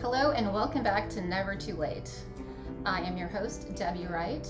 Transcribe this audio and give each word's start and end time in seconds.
Hello 0.00 0.32
and 0.32 0.52
welcome 0.52 0.82
back 0.82 1.08
to 1.10 1.20
Never 1.20 1.54
Too 1.54 1.76
Late. 1.76 2.12
I 2.84 3.00
am 3.02 3.16
your 3.16 3.28
host, 3.28 3.74
Debbie 3.76 4.06
Wright. 4.06 4.48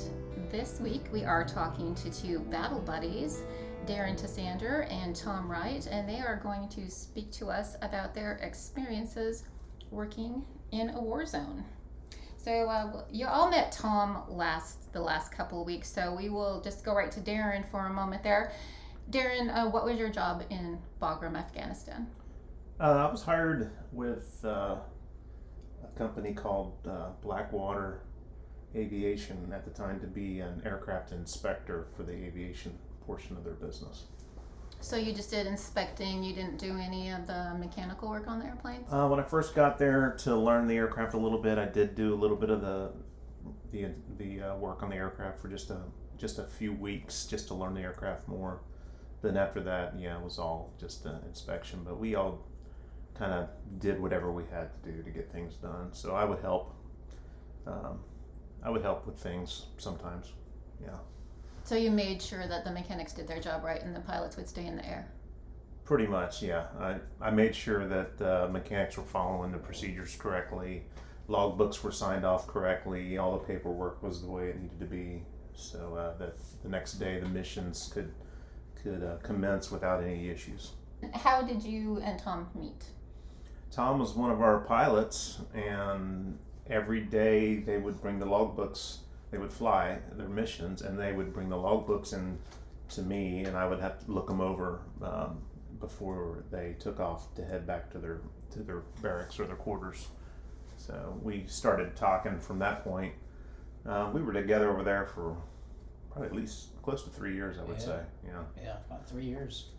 This 0.50 0.80
week 0.80 1.02
we 1.12 1.24
are 1.24 1.44
talking 1.44 1.94
to 1.96 2.10
two 2.10 2.38
battle 2.38 2.80
buddies, 2.80 3.42
Darren 3.86 4.18
Tassander 4.18 4.90
and 4.90 5.14
Tom 5.14 5.50
Wright, 5.50 5.86
and 5.90 6.08
they 6.08 6.20
are 6.20 6.40
going 6.42 6.68
to 6.70 6.90
speak 6.90 7.30
to 7.32 7.50
us 7.50 7.76
about 7.82 8.14
their 8.14 8.36
experiences 8.42 9.44
working 9.90 10.44
in 10.70 10.90
a 10.90 11.00
war 11.00 11.26
zone. 11.26 11.64
So 12.36 12.68
uh, 12.68 13.02
you 13.10 13.26
all 13.26 13.50
met 13.50 13.72
Tom 13.72 14.24
last 14.28 14.92
the 14.92 15.00
last 15.00 15.32
couple 15.32 15.64
weeks, 15.64 15.88
so 15.88 16.14
we 16.14 16.28
will 16.28 16.60
just 16.60 16.84
go 16.84 16.94
right 16.94 17.12
to 17.12 17.20
Darren 17.20 17.70
for 17.70 17.86
a 17.86 17.92
moment 17.92 18.22
there. 18.22 18.52
Darren, 19.10 19.54
uh, 19.54 19.68
what 19.68 19.84
was 19.84 19.98
your 19.98 20.08
job 20.08 20.44
in 20.50 20.78
Bagram, 21.00 21.36
Afghanistan? 21.36 22.06
Uh, 22.80 23.06
I 23.08 23.10
was 23.10 23.22
hired 23.22 23.70
with 23.92 24.40
uh, 24.44 24.76
a 25.84 25.98
company 25.98 26.32
called 26.32 26.74
uh, 26.88 27.10
Blackwater 27.20 28.00
Aviation 28.74 29.52
at 29.54 29.64
the 29.64 29.70
time 29.70 30.00
to 30.00 30.06
be 30.06 30.40
an 30.40 30.62
aircraft 30.64 31.12
inspector 31.12 31.86
for 31.96 32.02
the 32.02 32.12
aviation 32.12 32.78
portion 33.06 33.36
of 33.36 33.44
their 33.44 33.54
business. 33.54 34.04
So 34.80 34.96
you 34.96 35.12
just 35.12 35.30
did 35.30 35.46
inspecting. 35.46 36.24
You 36.24 36.34
didn't 36.34 36.58
do 36.58 36.76
any 36.76 37.10
of 37.10 37.26
the 37.28 37.54
mechanical 37.58 38.08
work 38.08 38.26
on 38.26 38.40
the 38.40 38.46
airplanes. 38.46 38.92
Uh, 38.92 39.06
when 39.06 39.20
I 39.20 39.22
first 39.22 39.54
got 39.54 39.78
there 39.78 40.16
to 40.20 40.34
learn 40.34 40.66
the 40.66 40.74
aircraft 40.74 41.14
a 41.14 41.18
little 41.18 41.38
bit, 41.38 41.56
I 41.56 41.66
did 41.66 41.94
do 41.94 42.14
a 42.14 42.16
little 42.16 42.36
bit 42.36 42.50
of 42.50 42.62
the 42.62 42.90
the 43.70 43.90
the 44.18 44.42
uh, 44.42 44.56
work 44.56 44.82
on 44.82 44.90
the 44.90 44.96
aircraft 44.96 45.40
for 45.40 45.48
just 45.48 45.70
a 45.70 45.78
just 46.18 46.40
a 46.40 46.44
few 46.44 46.72
weeks, 46.72 47.26
just 47.26 47.46
to 47.48 47.54
learn 47.54 47.74
the 47.74 47.80
aircraft 47.80 48.26
more. 48.26 48.60
Then 49.22 49.36
after 49.36 49.60
that, 49.60 49.94
yeah, 49.98 50.18
it 50.18 50.24
was 50.24 50.38
all 50.38 50.72
just 50.80 51.06
an 51.06 51.20
inspection. 51.28 51.82
But 51.84 52.00
we 52.00 52.16
all 52.16 52.44
kind 53.14 53.32
of 53.32 53.48
did 53.78 54.00
whatever 54.00 54.32
we 54.32 54.44
had 54.50 54.70
to 54.82 54.90
do 54.90 55.02
to 55.02 55.10
get 55.10 55.30
things 55.32 55.54
done. 55.56 55.92
So 55.92 56.14
I 56.14 56.24
would 56.24 56.40
help. 56.40 56.74
Um, 57.66 58.00
I 58.62 58.70
would 58.70 58.82
help 58.82 59.06
with 59.06 59.18
things 59.18 59.66
sometimes. 59.78 60.32
Yeah. 60.82 60.98
So 61.64 61.76
you 61.76 61.90
made 61.90 62.20
sure 62.20 62.46
that 62.46 62.64
the 62.64 62.70
mechanics 62.70 63.12
did 63.12 63.28
their 63.28 63.40
job 63.40 63.64
right 63.64 63.82
and 63.82 63.94
the 63.94 64.00
pilots 64.00 64.36
would 64.36 64.48
stay 64.48 64.66
in 64.66 64.76
the 64.76 64.86
air. 64.86 65.08
Pretty 65.84 66.06
much, 66.06 66.42
yeah. 66.42 66.66
I, 66.78 66.96
I 67.20 67.30
made 67.30 67.54
sure 67.54 67.86
that 67.88 68.18
the 68.18 68.48
mechanics 68.48 68.96
were 68.96 69.02
following 69.04 69.52
the 69.52 69.58
procedures 69.58 70.14
correctly, 70.16 70.84
logbooks 71.28 71.82
were 71.82 71.92
signed 71.92 72.24
off 72.24 72.46
correctly, 72.46 73.18
all 73.18 73.32
the 73.32 73.44
paperwork 73.44 74.02
was 74.02 74.22
the 74.22 74.30
way 74.30 74.48
it 74.48 74.60
needed 74.60 74.78
to 74.78 74.86
be, 74.86 75.22
so 75.54 75.94
uh, 75.96 76.16
that 76.18 76.36
the 76.62 76.68
next 76.68 76.94
day 76.94 77.18
the 77.18 77.28
missions 77.28 77.90
could 77.92 78.12
could 78.82 79.02
uh, 79.04 79.16
commence 79.22 79.70
without 79.70 80.02
any 80.02 80.28
issues. 80.28 80.72
How 81.14 81.42
did 81.42 81.62
you 81.62 81.98
and 81.98 82.18
Tom 82.18 82.48
meet? 82.54 82.84
Tom 83.72 83.98
was 83.98 84.14
one 84.14 84.30
of 84.30 84.42
our 84.42 84.60
pilots, 84.60 85.38
and 85.54 86.38
every 86.68 87.00
day 87.00 87.56
they 87.56 87.78
would 87.78 88.00
bring 88.02 88.18
the 88.18 88.26
logbooks. 88.26 88.98
They 89.30 89.38
would 89.38 89.52
fly 89.52 89.98
their 90.12 90.28
missions, 90.28 90.82
and 90.82 90.98
they 90.98 91.12
would 91.12 91.32
bring 91.32 91.48
the 91.48 91.56
logbooks 91.56 92.12
in 92.12 92.38
to 92.90 93.02
me, 93.02 93.44
and 93.44 93.56
I 93.56 93.66
would 93.66 93.80
have 93.80 94.04
to 94.04 94.12
look 94.12 94.26
them 94.28 94.42
over 94.42 94.80
um, 95.02 95.38
before 95.80 96.44
they 96.50 96.76
took 96.78 97.00
off 97.00 97.34
to 97.36 97.44
head 97.44 97.66
back 97.66 97.90
to 97.92 97.98
their 97.98 98.20
to 98.50 98.58
their 98.62 98.80
barracks 99.00 99.40
or 99.40 99.46
their 99.46 99.56
quarters. 99.56 100.08
So 100.76 101.18
we 101.22 101.44
started 101.46 101.96
talking 101.96 102.38
from 102.38 102.58
that 102.58 102.84
point. 102.84 103.14
Uh, 103.86 104.10
we 104.12 104.20
were 104.22 104.34
together 104.34 104.70
over 104.70 104.82
there 104.84 105.06
for 105.06 105.34
probably 106.10 106.28
at 106.28 106.36
least 106.36 106.80
close 106.82 107.02
to 107.04 107.10
three 107.10 107.34
years, 107.34 107.56
I 107.58 107.62
would 107.64 107.78
Yeah. 107.78 107.84
say. 107.84 108.00
Yeah, 108.26 108.42
Yeah, 108.62 108.76
about 108.86 109.08
three 109.08 109.24
years. 109.24 109.70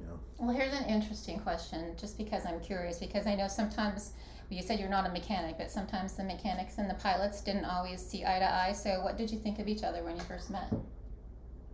Yeah. 0.00 0.16
Well, 0.38 0.54
here's 0.54 0.72
an 0.72 0.84
interesting 0.84 1.38
question, 1.40 1.94
just 1.98 2.18
because 2.18 2.46
I'm 2.46 2.60
curious, 2.60 2.98
because 2.98 3.26
I 3.26 3.34
know 3.34 3.48
sometimes 3.48 4.12
well, 4.50 4.56
you 4.56 4.62
said 4.62 4.80
you're 4.80 4.88
not 4.88 5.06
a 5.06 5.12
mechanic, 5.12 5.56
but 5.58 5.70
sometimes 5.70 6.14
the 6.14 6.24
mechanics 6.24 6.78
and 6.78 6.88
the 6.88 6.94
pilots 6.94 7.40
didn't 7.40 7.64
always 7.64 8.00
see 8.00 8.24
eye 8.24 8.38
to 8.38 8.54
eye. 8.54 8.72
So, 8.72 9.02
what 9.02 9.16
did 9.16 9.30
you 9.30 9.38
think 9.38 9.58
of 9.58 9.68
each 9.68 9.82
other 9.82 10.02
when 10.04 10.16
you 10.16 10.22
first 10.22 10.50
met? 10.50 10.72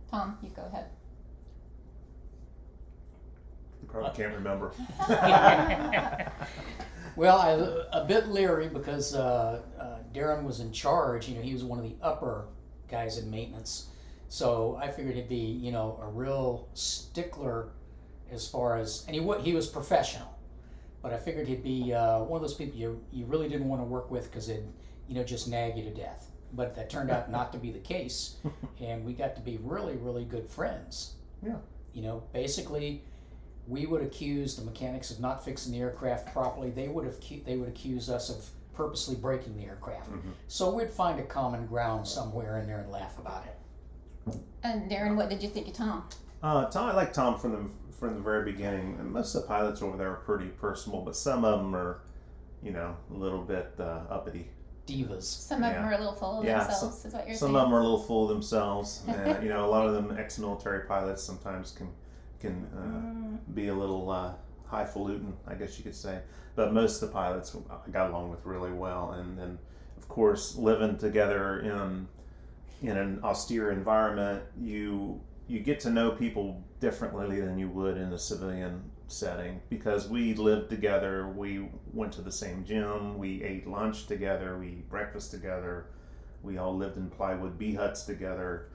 Tom, 0.09 0.37
you 0.41 0.49
go 0.49 0.63
ahead. 0.65 0.85
You 3.81 3.87
probably 3.87 4.15
can't 4.15 4.33
remember. 4.33 4.73
Well, 7.19 7.37
I 7.37 7.97
a 7.97 8.05
bit 8.05 8.29
leery 8.29 8.69
because 8.69 9.13
uh, 9.13 9.61
uh, 9.77 9.97
Darren 10.13 10.43
was 10.43 10.61
in 10.61 10.71
charge. 10.71 11.27
You 11.27 11.35
know, 11.35 11.41
he 11.41 11.51
was 11.51 11.65
one 11.65 11.77
of 11.77 11.83
the 11.83 11.95
upper 12.01 12.45
guys 12.89 13.17
in 13.17 13.29
maintenance, 13.29 13.87
so 14.29 14.79
I 14.81 14.89
figured 14.89 15.15
he'd 15.15 15.27
be 15.27 15.35
you 15.35 15.73
know 15.73 15.99
a 16.01 16.07
real 16.07 16.69
stickler 16.75 17.71
as 18.31 18.47
far 18.47 18.77
as 18.77 19.05
and 19.07 19.15
he 19.15 19.33
he 19.41 19.53
was 19.53 19.67
professional, 19.67 20.27
but 21.01 21.13
I 21.13 21.17
figured 21.17 21.47
he'd 21.47 21.63
be 21.63 21.93
uh, 21.93 22.19
one 22.19 22.37
of 22.37 22.41
those 22.41 22.53
people 22.55 22.77
you 22.77 23.01
you 23.11 23.25
really 23.25 23.49
didn't 23.49 23.67
want 23.67 23.81
to 23.81 23.85
work 23.85 24.09
with 24.11 24.29
because 24.31 24.49
it 24.49 24.63
you 25.07 25.15
know 25.15 25.23
just 25.23 25.47
nag 25.47 25.77
you 25.77 25.83
to 25.83 25.93
death. 25.93 26.27
But 26.53 26.75
that 26.75 26.89
turned 26.89 27.11
out 27.11 27.29
not 27.29 27.51
to 27.53 27.59
be 27.59 27.71
the 27.71 27.79
case, 27.79 28.37
and 28.81 29.05
we 29.05 29.13
got 29.13 29.35
to 29.35 29.41
be 29.41 29.59
really 29.61 29.95
really 29.97 30.25
good 30.25 30.47
friends. 30.49 31.13
Yeah. 31.45 31.57
You 31.93 32.03
know, 32.03 32.23
basically 32.33 33.03
we 33.67 33.85
would 33.85 34.01
accuse 34.01 34.55
the 34.55 34.63
mechanics 34.63 35.11
of 35.11 35.19
not 35.19 35.45
fixing 35.45 35.71
the 35.71 35.79
aircraft 35.79 36.33
properly. 36.33 36.71
They 36.71 36.87
would 36.87 37.05
have 37.05 37.17
they 37.45 37.55
would 37.55 37.69
accuse 37.69 38.09
us 38.09 38.29
of 38.29 38.45
purposely 38.73 39.15
breaking 39.15 39.57
the 39.57 39.65
aircraft. 39.65 40.09
Mhm. 40.09 40.31
So 40.47 40.73
we'd 40.73 40.89
find 40.89 41.19
a 41.19 41.23
common 41.23 41.67
ground 41.67 42.07
somewhere 42.07 42.59
in 42.59 42.65
there 42.67 42.79
and 42.79 42.89
laugh 42.91 43.17
about 43.19 43.43
it. 43.45 44.37
And 44.63 44.89
Darren, 44.89 45.15
what 45.15 45.29
did 45.29 45.43
you 45.43 45.49
think 45.49 45.67
of 45.67 45.73
Tom? 45.73 46.03
Uh, 46.41 46.65
Tom, 46.67 46.89
I 46.89 46.93
like 46.93 47.11
Tom 47.11 47.37
from 47.37 47.51
the 47.51 47.88
from 47.99 48.15
the 48.15 48.21
very 48.21 48.49
beginning. 48.51 48.97
And 48.99 49.11
most 49.11 49.35
of 49.35 49.41
the 49.41 49.47
pilots 49.47 49.81
over 49.81 49.97
there 49.97 50.09
are 50.11 50.15
pretty 50.25 50.47
personable, 50.49 51.01
but 51.01 51.15
some 51.15 51.43
of 51.45 51.59
them 51.59 51.75
are, 51.75 52.01
you 52.63 52.71
know, 52.71 52.95
a 53.11 53.13
little 53.13 53.41
bit 53.41 53.73
uh, 53.79 54.01
uppity. 54.09 54.49
Divas. 54.87 55.23
Some 55.23 55.61
of 55.63 55.71
them 55.73 55.85
are 55.85 55.93
a 55.93 55.97
little 55.97 56.13
full 56.15 56.39
of 56.39 56.45
Yeah, 56.45 56.63
themselves, 56.63 57.05
is 57.05 57.13
what 57.13 57.27
you're 57.27 57.35
Some 57.35 57.49
saying. 57.49 57.55
of 57.57 57.61
them 57.69 57.73
are 57.75 57.79
a 57.79 57.83
little 57.83 58.01
full 58.01 58.23
of 58.23 58.29
themselves. 58.29 59.03
Uh, 59.09 59.39
you 59.41 59.49
know, 59.49 59.65
a 59.65 59.69
lot 59.69 59.85
of 59.85 59.93
them 59.93 60.17
ex-military 60.17 60.85
pilots 60.87 61.23
sometimes 61.23 61.71
can 61.71 61.89
can 62.39 62.65
uh, 62.75 62.79
Mm, 62.81 63.37
be 63.53 63.67
a 63.67 63.73
little 63.73 64.09
uh, 64.09 64.31
highfalutin, 64.65 65.33
I 65.45 65.55
guess 65.55 65.77
you 65.77 65.83
could 65.83 65.95
say. 65.95 66.19
But 66.55 66.73
most 66.73 67.01
of 67.03 67.09
the 67.09 67.13
pilots 67.13 67.55
I 67.69 67.89
got 67.91 68.09
along 68.09 68.31
with 68.31 68.45
really 68.45 68.71
well, 68.71 69.11
and 69.11 69.37
then 69.37 69.59
of 69.97 70.07
course 70.07 70.55
living 70.55 70.97
together 70.97 71.59
in 71.59 72.07
in 72.81 72.97
an 72.97 73.19
austere 73.23 73.71
environment, 73.71 74.41
you 74.57 75.19
you 75.49 75.59
get 75.59 75.79
to 75.79 75.89
know 75.89 76.11
people 76.11 76.63
differently 76.79 77.41
than 77.41 77.57
you 77.57 77.67
would 77.67 77.97
in 77.97 78.13
a 78.13 78.19
civilian 78.19 78.83
setting 79.07 79.59
because 79.67 80.07
we 80.07 80.35
lived 80.35 80.69
together. 80.69 81.27
We 81.27 81.67
went 81.91 82.13
to 82.13 82.21
the 82.21 82.31
same 82.31 82.63
gym. 82.63 83.17
We 83.17 83.43
ate 83.43 83.67
lunch 83.67 84.05
together. 84.05 84.59
We 84.59 84.67
ate 84.67 84.89
breakfast 84.89 85.31
together. 85.31 85.87
We 86.43 86.59
all 86.59 86.77
lived 86.77 86.97
in 86.97 87.09
plywood 87.09 87.57
bee 87.57 87.73
huts 87.73 88.03
together. 88.03 88.69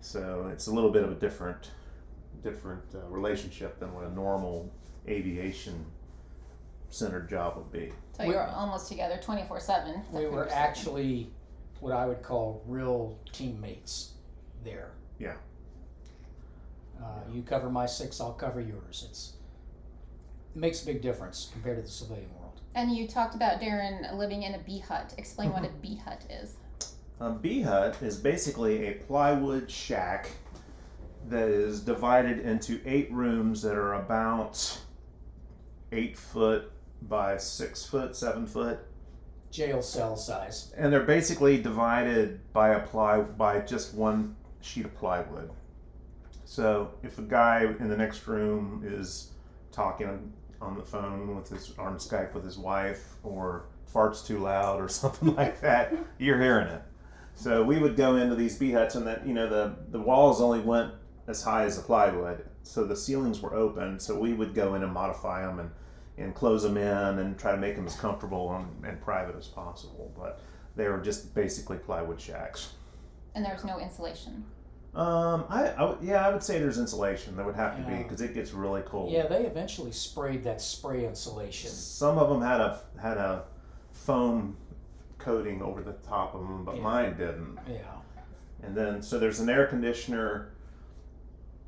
So 0.00 0.48
it's 0.52 0.68
a 0.68 0.72
little 0.72 0.90
bit 0.90 1.02
of 1.02 1.10
a 1.10 1.16
different 1.16 1.72
different 2.42 2.82
uh, 2.94 2.98
relationship 3.08 3.80
than 3.80 3.92
what 3.94 4.04
a 4.04 4.12
normal 4.12 4.72
aviation 5.08 5.84
centered 6.90 7.28
job 7.28 7.56
would 7.56 7.72
be. 7.72 7.92
so 8.16 8.22
you 8.22 8.32
were 8.32 8.42
almost 8.42 8.88
together 8.88 9.18
24 9.22 9.60
7. 9.60 10.02
We 10.12 10.26
were 10.26 10.48
actually 10.52 11.30
what 11.80 11.92
I 11.92 12.06
would 12.06 12.22
call 12.22 12.62
real 12.66 13.18
teammates 13.32 14.12
there. 14.62 14.92
Yeah. 15.18 15.34
Uh, 17.02 17.06
you 17.32 17.42
cover 17.42 17.68
my 17.70 17.86
six, 17.86 18.20
I'll 18.20 18.32
cover 18.32 18.60
yours. 18.60 19.06
It's 19.08 19.32
it 20.54 20.58
makes 20.58 20.82
a 20.82 20.86
big 20.86 21.02
difference 21.02 21.48
compared 21.52 21.76
to 21.78 21.82
the 21.82 21.88
civilian 21.88 22.28
world. 22.38 22.60
And 22.74 22.94
you 22.94 23.06
talked 23.08 23.34
about 23.34 23.60
Darren 23.60 24.16
living 24.16 24.42
in 24.44 24.54
a 24.54 24.58
bee 24.58 24.78
hut. 24.78 25.14
Explain 25.18 25.52
what 25.52 25.64
a 25.64 25.68
bee 25.82 25.96
hut 25.96 26.24
is. 26.30 26.56
A 27.20 27.30
bee 27.30 27.62
hut 27.62 27.96
is 28.02 28.16
basically 28.16 28.88
a 28.88 28.92
plywood 28.94 29.70
shack 29.70 30.30
that 31.28 31.48
is 31.48 31.80
divided 31.80 32.40
into 32.40 32.80
eight 32.84 33.10
rooms 33.12 33.62
that 33.62 33.74
are 33.74 33.94
about 33.94 34.78
eight 35.92 36.16
foot 36.16 36.70
by 37.02 37.36
six 37.36 37.84
foot, 37.84 38.14
seven 38.16 38.46
foot, 38.46 38.78
Jail 39.50 39.80
cell 39.82 40.16
size. 40.16 40.72
and 40.76 40.92
they're 40.92 41.04
basically 41.04 41.60
divided 41.62 42.40
by 42.52 42.70
a 42.70 42.80
ply 42.80 43.20
by 43.20 43.60
just 43.60 43.94
one 43.94 44.34
sheet 44.60 44.84
of 44.84 44.94
plywood. 44.96 45.50
So 46.44 46.90
if 47.02 47.18
a 47.18 47.22
guy 47.22 47.74
in 47.80 47.88
the 47.88 47.96
next 47.96 48.26
room 48.26 48.82
is 48.84 49.32
talking 49.72 50.32
on 50.60 50.76
the 50.76 50.82
phone 50.82 51.36
with 51.36 51.48
his 51.48 51.76
on 51.78 51.96
Skype 51.96 52.34
with 52.34 52.44
his 52.44 52.58
wife 52.58 53.14
or 53.22 53.66
farts 53.92 54.26
too 54.26 54.38
loud 54.38 54.80
or 54.80 54.88
something 54.88 55.34
like 55.34 55.60
that, 55.60 55.94
you're 56.18 56.40
hearing 56.40 56.68
it. 56.68 56.82
So 57.34 57.64
we 57.64 57.78
would 57.78 57.96
go 57.96 58.16
into 58.16 58.34
these 58.34 58.56
bee 58.56 58.72
huts 58.72 58.94
and 58.94 59.06
that 59.06 59.26
you 59.26 59.34
know 59.34 59.48
the 59.48 59.76
the 59.90 60.00
walls 60.00 60.40
only 60.40 60.60
went 60.60 60.92
as 61.26 61.42
high 61.42 61.64
as 61.64 61.76
the 61.76 61.82
plywood, 61.82 62.44
so 62.62 62.84
the 62.84 62.96
ceilings 62.96 63.40
were 63.40 63.54
open. 63.54 63.98
So 63.98 64.18
we 64.18 64.34
would 64.34 64.54
go 64.54 64.74
in 64.74 64.82
and 64.82 64.92
modify 64.92 65.44
them 65.46 65.58
and 65.58 65.70
and 66.16 66.34
close 66.34 66.62
them 66.62 66.76
in 66.76 67.18
and 67.18 67.36
try 67.38 67.50
to 67.50 67.58
make 67.58 67.74
them 67.74 67.86
as 67.86 67.96
comfortable 67.96 68.54
and, 68.54 68.84
and 68.84 69.00
private 69.00 69.34
as 69.36 69.48
possible. 69.48 70.12
But 70.16 70.40
they 70.76 70.88
were 70.88 71.00
just 71.00 71.34
basically 71.34 71.78
plywood 71.78 72.20
shacks. 72.20 72.74
And 73.34 73.44
there 73.44 73.52
was 73.52 73.64
no 73.64 73.80
insulation. 73.80 74.44
Um, 74.96 75.44
I, 75.48 75.68
I 75.70 75.96
yeah, 76.02 76.26
I 76.26 76.30
would 76.32 76.42
say 76.42 76.60
there's 76.60 76.78
insulation. 76.78 77.34
There 77.34 77.44
would 77.44 77.56
have 77.56 77.76
to 77.76 77.82
be 77.82 77.92
Yeah. 77.92 78.02
because 78.04 78.20
it 78.20 78.32
gets 78.32 78.52
really 78.52 78.82
cold. 78.82 79.10
Yeah, 79.12 79.26
they 79.26 79.44
eventually 79.44 79.90
sprayed 79.90 80.44
that 80.44 80.60
spray 80.60 81.04
insulation. 81.04 81.70
Some 81.70 82.16
of 82.16 82.28
them 82.28 82.40
had 82.40 82.60
a 82.60 82.78
had 83.00 83.16
a 83.16 83.44
foam 83.92 84.56
coating 85.18 85.62
over 85.62 85.82
the 85.82 85.94
top 86.06 86.34
of 86.34 86.42
them, 86.42 86.64
but 86.64 86.76
Yeah. 86.76 86.82
mine 86.82 87.16
didn't. 87.16 87.58
Yeah. 87.68 87.78
And 88.62 88.76
then 88.76 89.02
so 89.02 89.18
there's 89.18 89.40
an 89.40 89.48
air 89.50 89.66
conditioner 89.66 90.52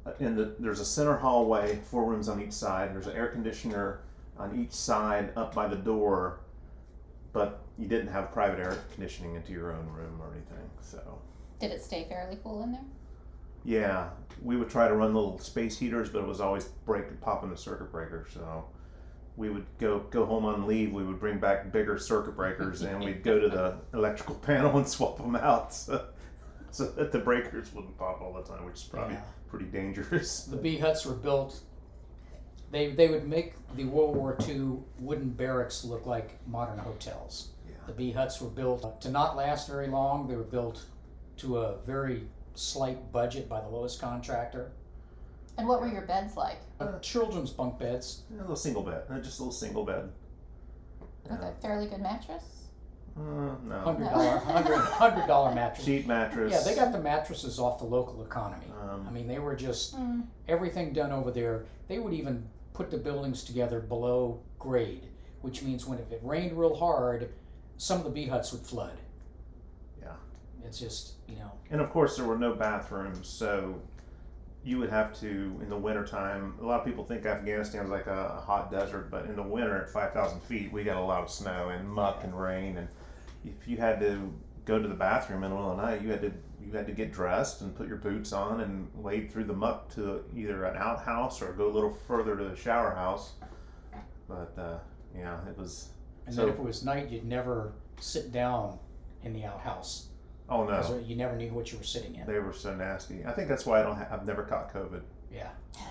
uh, 0.07 0.13
in 0.21 0.37
the 0.37 0.55
there's 0.61 0.79
a 0.81 0.85
center 0.85 1.17
hallway, 1.17 1.77
four 1.91 2.05
rooms 2.05 2.29
on 2.29 2.41
each 2.41 2.53
side. 2.53 2.95
There's 2.95 3.09
an 3.09 3.17
air 3.17 3.29
conditioner 3.29 4.03
on 4.39 4.57
each 4.57 4.73
side 4.73 5.33
up 5.37 5.53
by 5.53 5.67
the 5.67 5.77
door, 5.77 6.41
but 7.33 7.65
you 7.77 7.89
didn't 7.89 8.09
have 8.09 8.31
private 8.31 8.61
air 8.61 8.79
conditioning 8.95 9.35
into 9.35 9.51
your 9.53 9.73
own 9.73 9.89
room 9.89 10.21
or 10.23 10.31
anything. 10.33 10.71
So 10.81 11.19
Did 11.59 11.73
it 11.73 11.83
stay 11.83 12.05
fairly 12.09 12.39
cool 12.45 12.63
in 12.63 12.71
there? 12.73 12.83
Yeah, 13.67 14.11
we 14.43 14.57
would 14.57 14.71
try 14.71 14.87
to 14.87 14.95
run 14.95 15.13
little 15.13 15.39
space 15.41 15.77
heaters, 15.77 16.09
but 16.09 16.21
it 16.21 16.27
was 16.27 16.41
always 16.41 16.65
break 16.65 17.21
popping 17.21 17.51
the 17.51 17.57
circuit 17.57 17.91
breaker. 17.91 18.27
So 18.33 18.65
we 19.37 19.51
would 19.51 19.67
go 19.79 19.99
go 20.11 20.25
home 20.25 20.45
on 20.45 20.67
leave. 20.67 20.93
We 20.93 21.05
would 21.05 21.19
bring 21.19 21.39
back 21.39 21.73
bigger 21.73 21.99
circuit 21.99 22.37
breakers, 22.37 22.83
and 22.83 23.05
we'd 23.05 23.25
go 23.25 23.41
to 23.41 23.49
the 23.49 23.77
electrical 23.99 24.37
panel 24.37 24.77
and 24.79 24.89
swap 24.89 25.17
them 25.19 25.35
out, 25.35 25.75
so, 25.75 26.07
so 26.71 26.87
that 26.93 27.11
the 27.11 27.19
breakers 27.19 27.73
wouldn't 27.75 27.99
pop 27.99 28.21
all 28.23 28.33
the 28.33 28.43
time, 28.43 28.65
which 28.65 28.77
is 28.77 28.85
probably 28.85 29.15
Yeah. 29.15 29.23
pretty 29.49 29.67
dangerous. 29.67 30.45
The 30.45 30.57
B 30.57 30.79
huts 30.79 31.05
were 31.05 31.15
built. 31.15 31.61
They 32.71 32.93
they 32.93 33.09
would 33.09 33.27
make 33.29 33.55
the 33.75 33.85
World 33.85 34.15
War 34.17 34.37
II 34.47 34.79
wooden 35.01 35.31
barracks 35.31 35.85
look 35.85 36.07
like 36.07 36.39
modern 36.47 36.79
hotels. 36.79 37.51
Yeah. 37.69 37.75
The 37.89 37.93
B 37.95 38.13
huts 38.13 38.41
were 38.41 38.49
built 38.51 39.01
to 39.01 39.11
not 39.11 39.37
last 39.37 39.69
very 39.69 39.89
long. 39.89 40.29
They 40.29 40.37
were 40.37 40.43
built 40.45 40.85
to 41.39 41.59
a 41.59 41.79
very 41.85 42.27
slight 42.59 43.13
budget 43.13 43.49
by 43.49 43.61
the 43.61 43.69
lowest 43.69 44.01
contractor. 44.01 44.73
And 45.59 45.67
what 45.67 45.81
were 45.81 45.89
your 45.89 46.03
beds 46.03 46.37
like? 46.37 46.59
Uh, 46.81 46.99
children's 46.99 47.51
bunk 47.51 47.79
beds. 47.79 48.23
A 48.35 48.41
little 48.41 48.57
single 48.57 48.83
bed, 48.83 49.05
uh, 49.11 49.19
just 49.21 49.39
a 49.39 49.43
little 49.43 49.53
single 49.53 49.85
bed. 49.85 50.11
With 51.31 51.41
a 51.41 51.53
fairly 51.63 51.87
good 51.87 52.01
mattress? 52.01 52.43
Uh, 53.17 53.55
no. 53.67 53.81
Hundred 53.83 54.11
dollar, 54.11 54.37
hundred 54.39 54.77
hundred 54.79 55.27
dollar 55.27 55.55
mattress. 55.55 55.87
Sheet 55.87 56.07
mattress. 56.07 56.53
Yeah, 56.53 56.61
they 56.61 56.75
got 56.79 56.93
the 56.93 57.01
mattresses 57.01 57.59
off 57.59 57.79
the 57.79 57.87
local 57.87 58.23
economy. 58.23 58.67
I 58.79 58.91
Um, 58.93 59.13
mean, 59.13 59.27
they 59.27 59.39
were 59.39 59.57
just 59.57 59.97
Mm. 59.97 60.27
everything 60.49 60.93
done 60.93 61.13
over 61.13 61.31
there. 61.31 61.65
They 61.89 61.99
would 61.99 62.13
even 62.13 62.47
put 62.75 62.91
the 62.91 62.99
buildings 62.99 63.43
together 63.43 63.81
below 63.81 64.41
grade, 64.59 65.09
which 65.41 65.63
means 65.63 65.87
when 65.87 65.99
if 65.99 66.13
it 66.13 66.21
rained 66.23 66.59
real 66.59 66.75
hard, 66.77 67.33
some 67.79 67.99
of 67.99 68.05
the 68.05 68.11
bee 68.11 68.27
huts 68.27 68.53
would 68.53 68.61
flood. 68.61 68.99
It's 70.67 70.79
just 70.79 71.15
you 71.29 71.37
know 71.37 71.53
and 71.71 71.81
of 71.81 71.91
course, 71.91 72.17
there 72.17 72.27
were 72.27 72.39
no 72.39 72.55
bathrooms, 72.55 73.27
so 73.29 73.81
you 74.65 74.79
would 74.79 74.91
have 74.91 75.19
to 75.21 75.59
in 75.63 75.69
the 75.69 75.77
wintertime. 75.77 76.55
A 76.61 76.65
lot 76.65 76.81
of 76.81 76.87
people 76.87 77.05
think 77.05 77.25
Afghanistan 77.27 77.85
is 77.85 77.91
like 77.91 78.07
a, 78.07 78.37
a 78.39 78.41
hot 78.41 78.71
desert, 78.71 79.11
but 79.11 79.27
in 79.27 79.37
the 79.37 79.43
winter 79.43 79.83
at 79.83 79.91
five 79.91 80.13
thousand 80.13 80.41
feet, 80.43 80.73
we 80.73 80.85
got 80.85 80.97
a 80.97 81.05
lot 81.05 81.23
of 81.23 81.31
snow 81.31 81.71
and 81.71 81.89
muck 81.89 82.25
and 82.25 82.39
rain. 82.39 82.77
And 82.77 82.89
if 83.45 83.67
you 83.67 83.77
had 83.77 84.01
to 84.01 84.33
go 84.65 84.81
to 84.81 84.89
the 84.89 84.95
bathroom 84.95 85.43
in 85.45 85.51
the 85.51 85.57
middle 85.57 85.71
of 85.71 85.77
the 85.77 85.83
night, 85.83 86.03
you 86.03 86.11
had 86.11 86.21
to 86.23 86.33
you 86.65 86.73
had 86.73 86.87
to 86.87 86.93
get 86.93 87.13
dressed 87.13 87.61
and 87.63 87.75
put 87.75 87.87
your 87.87 87.99
boots 87.99 88.33
on 88.33 88.61
and 88.61 88.89
wade 88.95 89.31
through 89.31 89.45
the 89.45 89.55
muck 89.55 89.89
to 89.95 90.25
either 90.37 90.65
an 90.65 90.77
outhouse 90.77 91.41
or 91.41 91.53
go 91.53 91.69
a 91.69 91.73
little 91.73 91.93
further 92.09 92.37
to 92.37 92.45
the 92.45 92.57
shower 92.57 92.91
house. 92.93 93.35
But 94.29 94.53
uh, 94.59 94.79
yeah, 95.17 95.39
it 95.49 95.57
was. 95.57 95.91
And 96.27 96.35
So- 96.35 96.43
then 96.43 96.55
if 96.55 96.59
it 96.59 96.65
was 96.65 96.85
night, 96.85 97.09
you'd 97.11 97.25
never 97.25 97.73
sit 98.01 98.33
down 98.33 98.79
in 99.23 99.33
the 99.33 99.45
outhouse 99.45 100.09
Oh 100.49 100.65
no. 100.65 101.03
you 101.05 101.17
never 101.17 101.35
knew 101.37 101.53
what 101.53 101.73
you 101.73 101.79
were 101.79 101.85
sitting 101.85 102.15
in. 102.15 102.27
They 102.27 102.39
were 102.39 102.53
so 102.53 102.75
nasty. 102.75 103.25
I 103.25 103.33
think 103.33 103.49
that's 103.49 103.67
why 103.67 103.81
I 103.81 103.83
don't. 103.83 103.97
Ha- 103.97 104.09
I've 104.13 104.27
never 104.27 104.45
caught 104.45 104.73
COVID. 104.73 105.03
Yeah, 105.33 105.51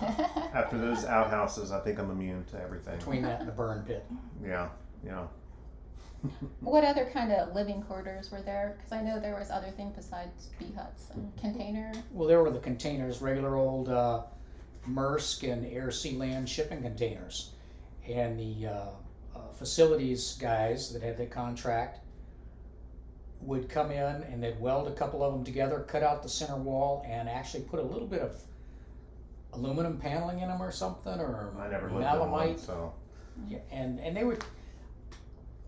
After 0.54 0.78
those 0.78 1.04
outhouses, 1.04 1.70
I 1.70 1.80
think 1.80 1.98
I'm 1.98 2.10
immune 2.10 2.44
to 2.46 2.60
everything. 2.60 2.96
between 2.96 3.22
that 3.22 3.40
and 3.40 3.48
the 3.48 3.52
burn 3.52 3.82
pit. 3.82 4.04
Yeah, 4.44 4.68
yeah. 5.04 5.26
what 6.60 6.84
other 6.84 7.08
kind 7.12 7.30
of 7.32 7.54
living 7.54 7.82
quarters 7.82 8.30
were 8.32 8.40
there? 8.40 8.76
Because 8.76 8.92
I 8.92 9.02
know 9.02 9.20
there 9.20 9.36
was 9.36 9.50
other 9.50 9.70
things 9.70 9.94
besides 9.94 10.48
bee 10.58 10.72
huts 10.76 11.10
and 11.14 11.30
container. 11.36 11.92
Well, 12.12 12.26
there 12.26 12.42
were 12.42 12.50
the 12.50 12.58
containers, 12.58 13.20
regular 13.20 13.56
old 13.56 13.88
uh, 13.88 14.22
Maersk 14.88 15.50
and 15.50 15.66
Air 15.66 15.90
Sea 15.90 16.16
Land 16.16 16.48
shipping 16.48 16.82
containers, 16.82 17.50
and 18.08 18.38
the 18.40 18.68
uh, 18.68 18.72
uh, 19.36 19.52
facilities 19.54 20.36
guys 20.40 20.92
that 20.92 21.02
had 21.02 21.18
the 21.18 21.26
contract 21.26 22.00
would 23.40 23.68
come 23.68 23.90
in 23.90 24.22
and 24.24 24.42
they'd 24.42 24.58
weld 24.60 24.88
a 24.88 24.94
couple 24.94 25.22
of 25.22 25.32
them 25.32 25.44
together, 25.44 25.80
cut 25.88 26.02
out 26.02 26.22
the 26.22 26.28
center 26.28 26.56
wall, 26.56 27.04
and 27.08 27.28
actually 27.28 27.62
put 27.64 27.78
a 27.78 27.82
little 27.82 28.08
bit 28.08 28.20
of 28.20 28.34
aluminum 29.52 29.98
paneling 29.98 30.40
in 30.40 30.48
them 30.48 30.60
or 30.62 30.72
something, 30.72 31.18
or 31.20 31.54
I 31.58 31.68
never 31.68 31.90
lived 31.90 32.02
in 32.24 32.30
one, 32.30 32.58
so 32.58 32.92
Yeah, 33.48 33.58
and 33.70 34.00
and 34.00 34.16
they 34.16 34.24
would. 34.24 34.44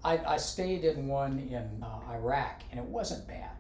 I 0.04 0.18
I 0.18 0.36
stayed 0.36 0.84
in 0.84 1.06
one 1.08 1.38
in 1.38 1.82
uh, 1.82 2.12
Iraq, 2.12 2.62
and 2.70 2.78
it 2.80 2.86
wasn't 2.86 3.26
bad, 3.26 3.56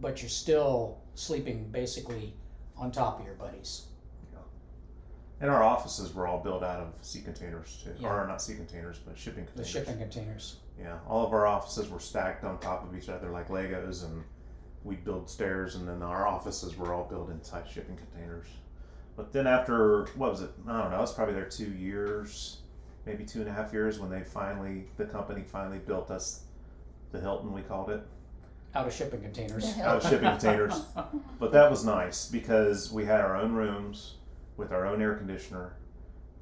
but 0.00 0.22
you're 0.22 0.28
still 0.28 0.98
sleeping 1.14 1.68
basically 1.70 2.34
on 2.76 2.90
top 2.90 3.20
of 3.20 3.26
your 3.26 3.34
buddies. 3.34 3.86
And 5.40 5.50
our 5.50 5.62
offices 5.62 6.14
were 6.14 6.26
all 6.26 6.38
built 6.38 6.62
out 6.62 6.80
of 6.80 6.92
sea 7.02 7.20
containers 7.22 7.80
too, 7.84 7.94
Yeah. 7.98 8.08
or 8.12 8.26
not 8.26 8.42
sea 8.42 8.54
containers, 8.54 8.98
but 8.98 9.16
shipping 9.18 9.44
The 9.44 9.52
containers. 9.52 9.68
shipping 9.70 9.98
containers. 9.98 10.56
Yeah, 10.78 10.98
all 11.08 11.26
of 11.26 11.32
our 11.32 11.46
offices 11.46 11.88
were 11.88 12.00
stacked 12.00 12.44
on 12.44 12.58
top 12.58 12.84
of 12.88 12.96
each 12.96 13.08
other 13.08 13.30
like 13.30 13.48
Legos, 13.48 14.04
and 14.04 14.22
we'd 14.84 15.04
build 15.04 15.28
stairs, 15.28 15.74
and 15.76 15.86
then 15.88 16.02
our 16.02 16.26
offices 16.26 16.76
were 16.76 16.92
all 16.94 17.04
built 17.04 17.30
inside 17.30 17.68
shipping 17.68 17.96
containers. 17.96 18.46
But 19.16 19.32
then 19.32 19.46
after 19.46 20.04
what 20.16 20.30
was 20.30 20.42
it? 20.42 20.50
I 20.66 20.80
don't 20.80 20.90
know. 20.90 20.96
I 20.96 21.00
was 21.00 21.12
probably 21.12 21.34
there 21.34 21.44
two 21.48 21.70
years, 21.72 22.60
maybe 23.04 23.24
two 23.24 23.40
and 23.40 23.48
a 23.48 23.52
half 23.52 23.72
years 23.72 23.98
when 23.98 24.08
they 24.10 24.22
finally, 24.22 24.88
the 24.96 25.04
company 25.04 25.42
finally 25.42 25.78
built 25.78 26.10
us 26.10 26.44
the 27.12 27.20
Hilton. 27.20 27.52
We 27.52 27.62
called 27.62 27.90
it. 27.90 28.02
Out 28.74 28.86
of 28.86 28.92
shipping 28.94 29.20
containers. 29.20 29.76
Out 29.80 29.96
of 29.96 30.02
shipping 30.08 30.28
containers. 30.30 30.80
But 31.40 31.52
that 31.52 31.70
was 31.70 31.84
nice 31.84 32.26
because 32.28 32.92
we 32.92 33.04
had 33.06 33.20
our 33.20 33.34
own 33.36 33.52
rooms 33.52 34.14
with 34.60 34.72
our 34.72 34.86
own 34.86 35.00
air 35.00 35.14
conditioner, 35.14 35.72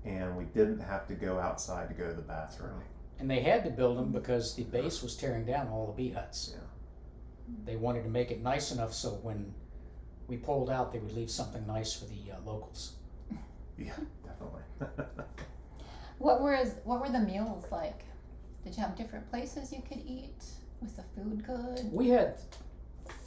and 0.05 0.37
we 0.37 0.45
didn't 0.45 0.81
have 0.81 1.07
to 1.07 1.15
go 1.15 1.39
outside 1.39 1.89
to 1.89 1.95
go 1.95 2.09
to 2.09 2.15
the 2.15 2.21
bathroom. 2.21 2.83
And 3.21 3.31
they 3.31 3.41
had 3.41 3.65
to 3.65 3.71
build 3.71 3.97
them 3.97 4.13
because 4.13 4.55
the 4.55 4.65
base 4.65 5.03
was 5.03 5.17
tearing 5.17 5.45
down 5.45 5.69
all 5.69 5.87
the 5.87 5.93
bee 5.93 6.11
huts. 6.11 6.53
Yeah. 6.53 6.61
They 7.65 7.77
wanted 7.77 8.03
to 8.03 8.11
make 8.11 8.31
it 8.31 8.43
nice 8.43 8.73
enough 8.73 8.93
so 8.93 9.11
when 9.23 9.55
we 10.27 10.37
pulled 10.37 10.69
out, 10.69 10.93
they 10.93 10.99
would 10.99 11.13
leave 11.13 11.31
something 11.31 11.67
nice 11.67 11.95
for 11.95 12.05
the 12.05 12.33
uh, 12.33 12.37
locals. 12.45 12.93
Yeah, 13.79 13.95
definitely. 14.25 14.63
What 16.19 16.41
was 16.41 16.75
what 16.83 17.01
were 17.01 17.11
the 17.11 17.21
meals 17.21 17.65
like? 17.71 18.03
Did 18.65 18.77
you 18.77 18.83
have 18.83 18.97
different 18.97 19.31
places 19.31 19.73
you 19.73 19.83
could 19.89 19.99
eat? 20.05 20.45
Was 20.83 20.95
the 20.95 21.05
food 21.15 21.47
good? 21.47 21.93
We 21.93 22.09
had 22.09 22.39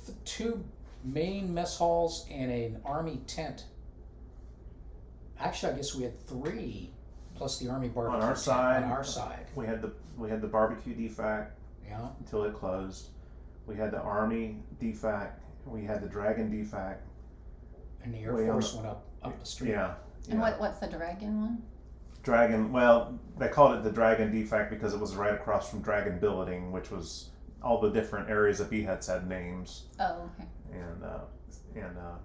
th- 0.05 0.17
two 0.25 0.61
main 1.05 1.53
mess 1.53 1.77
halls 1.77 2.25
and 2.29 2.51
an 2.51 2.81
army 2.83 3.21
tent. 3.27 3.63
Actually, 5.41 5.73
I 5.73 5.75
guess 5.77 5.95
we 5.95 6.03
had 6.03 6.27
three, 6.27 6.91
plus 7.35 7.57
the 7.59 7.69
army 7.69 7.87
barbecue 7.89 8.17
on 8.17 8.23
our 8.23 8.33
tent 8.33 8.39
side. 8.39 8.83
On 8.83 8.91
our 8.91 9.03
side, 9.03 9.47
we 9.55 9.65
had 9.65 9.81
the 9.81 9.91
we 10.17 10.29
had 10.29 10.41
the 10.41 10.47
barbecue 10.47 10.95
DFAC 10.95 11.47
yeah. 11.87 12.07
until 12.19 12.43
it 12.43 12.53
closed. 12.53 13.09
We 13.65 13.75
had 13.75 13.91
the 13.91 14.01
army 14.01 14.57
DFAC. 14.81 15.31
We 15.65 15.83
had 15.83 16.01
the 16.01 16.07
dragon 16.07 16.51
DFAC. 16.51 16.97
And 18.03 18.13
the 18.13 18.19
Air 18.19 18.35
Way 18.35 18.43
on 18.49 18.53
Force 18.53 18.71
the- 18.71 18.77
went 18.77 18.89
up 18.89 19.05
up 19.23 19.39
the 19.39 19.45
street. 19.45 19.71
Yeah. 19.71 19.93
And 20.29 20.35
yeah. 20.35 20.41
what 20.41 20.59
what's 20.59 20.79
the 20.79 20.87
dragon 20.87 21.41
one? 21.41 21.61
Dragon. 22.23 22.71
Well, 22.71 23.19
they 23.39 23.47
called 23.47 23.75
it 23.77 23.83
the 23.83 23.91
Dragon 23.91 24.31
DFAC 24.31 24.69
because 24.69 24.93
it 24.93 24.99
was 24.99 25.15
right 25.15 25.33
across 25.33 25.69
from 25.69 25.81
Dragon 25.81 26.19
Building, 26.19 26.71
which 26.71 26.91
was 26.91 27.31
all 27.63 27.81
the 27.81 27.89
different 27.89 28.29
areas 28.29 28.59
of 28.59 28.69
bee 28.69 28.83
huts 28.83 29.07
had 29.07 29.27
names, 29.27 29.85
Oh, 29.99 30.29
okay. 30.35 30.47
and 30.71 31.03
uh, 31.03 31.21
and 31.75 31.97
uh, 31.97 32.17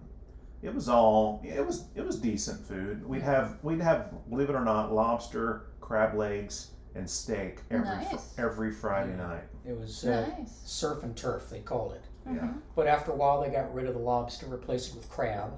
it 0.63 0.75
was 0.75 0.89
all 0.89 1.41
it 1.45 1.65
was 1.65 1.85
it 1.95 2.05
was 2.05 2.19
decent 2.19 2.67
food. 2.67 3.07
We'd 3.07 3.23
have 3.23 3.59
we'd 3.63 3.81
have 3.81 4.13
believe 4.31 4.51
it 4.51 4.55
or 4.57 4.65
not 4.65 4.93
lobster, 4.93 5.67
crab 5.81 6.15
legs, 6.15 6.71
and 6.95 7.09
steak 7.09 7.61
every 7.71 7.87
Nice. 7.87 8.35
every 8.39 8.73
Friday 8.73 9.11
Yeah. 9.11 9.27
night. 9.27 9.45
It 9.67 9.79
was 9.79 10.05
uh, 10.05 10.27
nice. 10.39 10.61
surf 10.65 11.03
and 11.03 11.17
turf, 11.17 11.49
they 11.51 11.61
called 11.61 11.93
it. 11.93 12.05
Yeah. 12.27 12.33
Mhm. 12.41 12.61
But 12.75 12.87
after 12.87 13.13
a 13.13 13.17
while, 13.17 13.41
they 13.43 13.51
got 13.51 13.73
rid 13.75 13.87
of 13.87 13.95
the 13.95 14.01
lobster, 14.01 14.47
replaced 14.47 14.91
it 14.91 14.97
with 14.97 15.09
crab. 15.09 15.53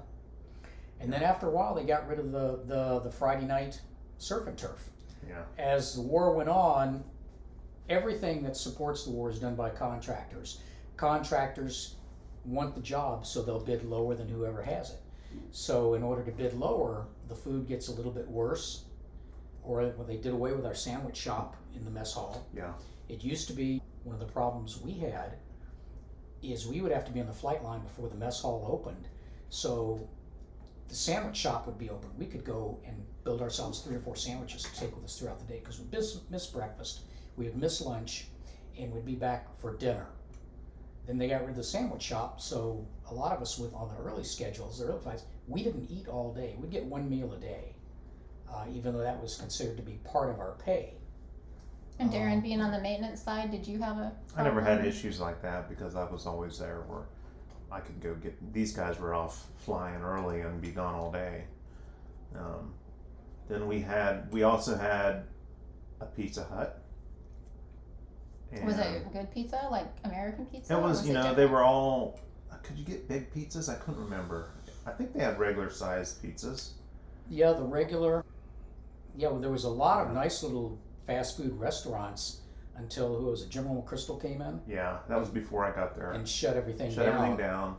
And 0.99 1.11
then 1.13 1.23
after 1.23 1.47
a 1.47 1.51
while, 1.51 1.73
they 1.73 1.85
got 1.85 2.07
rid 2.07 2.19
of 2.19 2.31
the, 2.31 2.59
the, 2.65 2.99
the 2.99 3.11
Friday 3.11 3.45
night 3.45 3.79
surf 4.17 4.47
and 4.47 4.57
turf. 4.57 4.89
Yeah. 5.27 5.43
As 5.57 5.95
the 5.95 6.01
war 6.01 6.33
went 6.35 6.49
on, 6.49 7.03
everything 7.87 8.43
that 8.43 8.57
supports 8.57 9.05
the 9.05 9.11
war 9.11 9.29
is 9.29 9.39
done 9.39 9.55
by 9.55 9.69
contractors. 9.69 10.61
Contractors 10.97 11.95
want 12.45 12.75
the 12.75 12.81
job, 12.81 13.25
so 13.25 13.41
they'll 13.41 13.59
bid 13.59 13.83
lower 13.83 14.15
than 14.15 14.27
whoever 14.27 14.61
has 14.61 14.91
it. 14.91 14.99
So, 15.51 15.93
in 15.93 16.03
order 16.03 16.23
to 16.23 16.31
bid 16.31 16.53
lower, 16.53 17.05
the 17.27 17.35
food 17.35 17.67
gets 17.67 17.87
a 17.87 17.91
little 17.91 18.11
bit 18.11 18.27
worse. 18.27 18.85
Or 19.63 19.81
well, 19.81 20.07
they 20.07 20.17
did 20.17 20.33
away 20.33 20.53
with 20.53 20.65
our 20.65 20.73
sandwich 20.73 21.17
shop 21.17 21.55
in 21.75 21.85
the 21.85 21.91
mess 21.91 22.13
hall. 22.13 22.47
Yeah. 22.55 22.73
It 23.07 23.23
used 23.23 23.47
to 23.47 23.53
be 23.53 23.81
one 24.03 24.15
of 24.15 24.19
the 24.19 24.31
problems 24.31 24.81
we 24.81 24.93
had 24.93 25.37
is 26.41 26.65
we 26.65 26.81
would 26.81 26.91
have 26.91 27.05
to 27.05 27.11
be 27.11 27.19
on 27.19 27.27
the 27.27 27.33
flight 27.33 27.63
line 27.63 27.81
before 27.81 28.07
the 28.07 28.15
mess 28.15 28.41
hall 28.41 28.65
opened 28.71 29.09
So 29.49 30.07
the 30.87 30.95
sandwich 30.95 31.35
shop 31.35 31.65
would 31.67 31.77
be 31.77 31.89
open. 31.89 32.09
We 32.17 32.25
could 32.25 32.43
go 32.43 32.79
and 32.85 32.95
build 33.23 33.41
ourselves 33.41 33.81
three 33.81 33.95
or 33.95 33.99
four 33.99 34.15
sandwiches 34.15 34.63
to 34.63 34.79
take 34.79 34.95
with 34.95 35.05
us 35.05 35.19
throughout 35.19 35.39
the 35.39 35.45
day 35.45 35.59
because 35.59 35.79
we'd 35.79 35.91
miss, 35.91 36.19
miss 36.29 36.47
breakfast, 36.47 37.01
we 37.35 37.45
would 37.45 37.57
miss 37.57 37.81
lunch, 37.81 38.27
and 38.77 38.91
we'd 38.91 39.05
be 39.05 39.15
back 39.15 39.47
for 39.59 39.75
dinner. 39.75 40.07
Then 41.09 41.17
they 41.17 41.27
got 41.27 41.41
rid 41.41 41.49
of 41.49 41.55
the 41.55 41.63
sandwich 41.63 42.03
shop, 42.03 42.39
so 42.39 42.85
a 43.09 43.13
lot 43.15 43.35
of 43.35 43.41
us 43.41 43.57
with 43.57 43.73
on 43.73 43.89
the 43.89 43.95
early 43.95 44.23
schedules, 44.23 44.77
the 44.77 44.85
early 44.85 45.01
flights, 45.01 45.23
we 45.47 45.63
didn't 45.63 45.89
eat 45.89 46.07
all 46.07 46.31
day. 46.31 46.55
We'd 46.59 46.69
get 46.69 46.85
one 46.85 47.09
meal 47.09 47.33
a 47.33 47.39
day, 47.39 47.73
uh, 48.47 48.65
even 48.71 48.93
though 48.93 49.01
that 49.01 49.19
was 49.19 49.35
considered 49.35 49.77
to 49.77 49.81
be 49.81 49.93
part 50.03 50.29
of 50.29 50.39
our 50.39 50.51
pay. 50.63 50.93
And 51.97 52.11
Darren, 52.11 52.33
Um, 52.33 52.41
being 52.41 52.61
on 52.61 52.71
the 52.71 52.79
maintenance 52.79 53.23
side, 53.23 53.49
did 53.49 53.67
you 53.67 53.79
have 53.79 53.97
a? 53.97 54.11
I 54.35 54.43
never 54.43 54.61
had 54.61 54.85
issues 54.85 55.19
like 55.19 55.41
that 55.41 55.67
because 55.67 55.95
I 55.95 56.03
was 56.03 56.27
always 56.27 56.59
there 56.59 56.81
where 56.81 57.05
I 57.71 57.79
could 57.79 57.99
go 58.01 58.13
get. 58.13 58.53
These 58.53 58.73
guys 58.73 58.99
were 58.99 59.15
off 59.15 59.47
flying 59.57 60.03
early 60.03 60.41
and 60.41 60.61
be 60.61 60.69
gone 60.69 60.93
all 60.93 61.11
day. 61.11 61.45
Um, 62.37 62.75
then 63.47 63.67
we 63.67 63.81
had. 63.81 64.31
We 64.31 64.43
also 64.43 64.77
had 64.77 65.23
a 66.01 66.05
Pizza 66.05 66.43
Hut. 66.43 66.83
Was 68.63 68.77
it 68.79 69.11
good 69.13 69.31
pizza, 69.31 69.67
like 69.71 69.85
American 70.03 70.45
pizza? 70.47 70.73
It 70.73 70.77
or 70.77 70.81
was. 70.81 71.05
You 71.05 71.11
it 71.11 71.13
know, 71.21 71.33
they 71.33 71.45
were 71.45 71.63
all. 71.63 72.19
Could 72.63 72.77
you 72.77 72.83
get 72.85 73.07
big 73.07 73.33
pizzas? 73.33 73.69
I 73.69 73.75
couldn't 73.75 74.01
remember. 74.03 74.49
I 74.85 74.91
think 74.91 75.13
they 75.13 75.21
had 75.23 75.39
regular 75.39 75.69
sized 75.69 76.21
pizzas. 76.23 76.71
Yeah, 77.29 77.53
the 77.53 77.63
regular. 77.63 78.25
Yeah, 79.15 79.29
well, 79.29 79.39
there 79.39 79.51
was 79.51 79.63
a 79.65 79.69
lot 79.69 80.05
of 80.07 80.13
nice 80.13 80.43
little 80.43 80.77
fast 81.07 81.37
food 81.37 81.57
restaurants 81.59 82.41
until 82.75 83.15
who 83.15 83.25
was 83.25 83.41
it? 83.43 83.49
General 83.49 83.81
McChrystal 83.81 84.21
came 84.21 84.41
in 84.41 84.61
Yeah, 84.67 84.99
that 85.09 85.19
was 85.19 85.29
before 85.29 85.65
I 85.65 85.71
got 85.75 85.95
there. 85.95 86.11
and 86.11 86.27
shut 86.27 86.55
everything 86.55 86.91
Shut 86.93 87.05
down. 87.05 87.15
everything 87.15 87.37
down. 87.37 87.77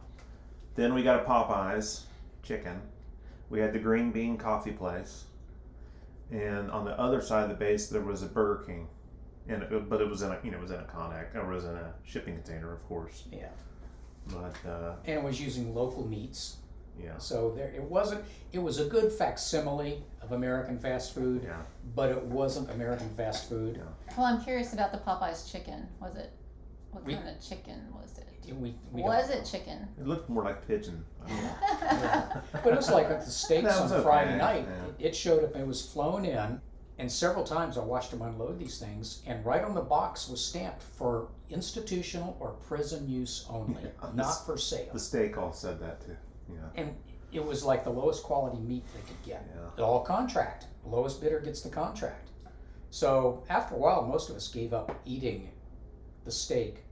Then 0.74 0.92
we 0.94 1.02
got 1.02 1.20
a 1.20 1.24
Popeyes 1.24 2.02
chicken. 2.42 2.80
We 3.48 3.60
had 3.60 3.72
the 3.72 3.78
green 3.78 4.10
bean 4.12 4.36
coffee 4.36 4.72
place, 4.72 5.24
and 6.30 6.70
on 6.70 6.84
the 6.84 6.98
other 6.98 7.20
side 7.20 7.44
of 7.44 7.48
the 7.48 7.54
base 7.56 7.88
there 7.88 8.02
was 8.02 8.22
a 8.22 8.26
Burger 8.26 8.62
King, 8.64 8.88
and 9.50 9.62
it, 9.62 9.88
but 9.88 10.00
it 10.00 10.08
was 10.08 10.22
in 10.22 10.30
a 10.30 10.38
you 10.42 10.50
know 10.50 10.58
it 10.58 10.62
was 10.62 10.70
in 10.70 10.80
a 10.80 10.84
Connex, 10.84 11.34
it 11.34 11.46
was 11.46 11.64
in 11.64 11.74
a 11.74 11.92
shipping 12.04 12.34
container, 12.34 12.72
of 12.72 12.82
course. 12.88 13.24
Yeah, 13.32 13.48
But 14.28 14.54
uh, 14.68 14.94
and 15.04 15.18
it 15.18 15.22
was 15.22 15.40
using 15.40 15.74
local 15.74 16.06
meats, 16.06 16.56
yeah, 17.02 17.18
so 17.18 17.52
there 17.56 17.68
it 17.74 17.82
wasn't. 17.82 18.24
It 18.52 18.58
was 18.60 18.78
a 18.80 18.84
good 18.86 19.12
facsimile 19.12 20.02
of 20.22 20.32
American 20.32 20.78
fast 20.78 21.14
food, 21.14 21.42
yeah, 21.44 21.56
but 21.94 22.10
it 22.10 22.22
wasn't 22.22 22.70
American 22.70 23.10
fast 23.16 23.48
food. 23.48 23.76
Yeah. 23.76 23.84
Well, 24.16 24.26
I'm 24.26 24.42
curious 24.42 24.72
about 24.72 24.92
the 24.92 24.98
Popeyes 24.98 25.50
chicken. 25.50 25.86
Was 26.00 26.16
it? 26.16 26.30
What 26.92 27.04
We- 27.04 27.14
kind 27.14 27.28
of 27.28 27.40
chicken 27.40 27.80
was 27.92 28.18
it? 28.18 28.26
We, 28.58 28.74
we 28.90 29.02
was 29.02 29.30
it 29.30 29.44
chicken? 29.48 29.86
it 29.96 30.08
looked 30.08 30.28
more 30.28 30.42
like 30.42 30.66
pigeon. 30.66 31.04
I 31.24 31.28
don't 31.28 31.42
know. 31.44 31.52
Yeah. 32.02 32.40
But 32.64 32.72
it 32.72 32.76
was 32.76 32.90
like 32.90 33.06
at 33.06 33.24
the 33.24 33.30
steaks 33.42 33.62
That 33.68 33.80
on 33.80 33.92
okay, 33.92 34.02
Friday 34.02 34.36
night. 34.38 34.66
yeah. 34.68 34.86
It, 35.06 35.10
it 35.10 35.14
showed 35.16 35.44
up. 35.44 35.54
It 35.54 35.64
was 35.64 35.86
flown 35.86 36.24
in, 36.24 36.60
and 37.00 37.10
several 37.10 37.44
times 37.44 37.78
I 37.78 37.80
watched 37.82 38.10
them 38.10 38.20
unload 38.22 38.58
these 38.58 38.78
things, 38.78 39.22
and 39.26 39.44
right 39.44 39.64
on 39.64 39.74
the 39.74 39.80
box 39.80 40.28
was 40.28 40.44
stamped 40.44 40.82
for 40.82 41.28
institutional 41.48 42.36
or 42.38 42.50
prison 42.68 43.08
use 43.08 43.46
only, 43.48 43.82
Yeah, 43.82 44.08
not 44.14 44.44
for 44.44 44.58
sale. 44.58 44.90
The 44.92 44.98
steak 45.00 45.38
all 45.38 45.52
said 45.52 45.80
that 45.80 46.04
too. 46.04 46.16
Yeah, 46.48 46.56
And 46.76 46.94
it 47.32 47.42
was 47.44 47.64
like 47.64 47.84
the 47.84 47.90
lowest 47.90 48.22
quality 48.22 48.58
meat 48.58 48.84
they 48.94 49.00
could 49.00 49.22
get. 49.24 49.48
yeah. 49.78 49.82
All 49.82 50.00
contract. 50.00 50.66
Lowest 50.84 51.20
bidder 51.22 51.40
gets 51.40 51.62
the 51.62 51.70
contract. 51.70 52.28
So 52.90 53.44
after 53.48 53.76
a 53.76 53.78
while, 53.78 54.02
most 54.02 54.28
of 54.30 54.36
us 54.36 54.48
gave 54.48 54.74
up 54.74 54.94
eating 55.06 55.48
the 56.24 56.30
steak. 56.32 56.84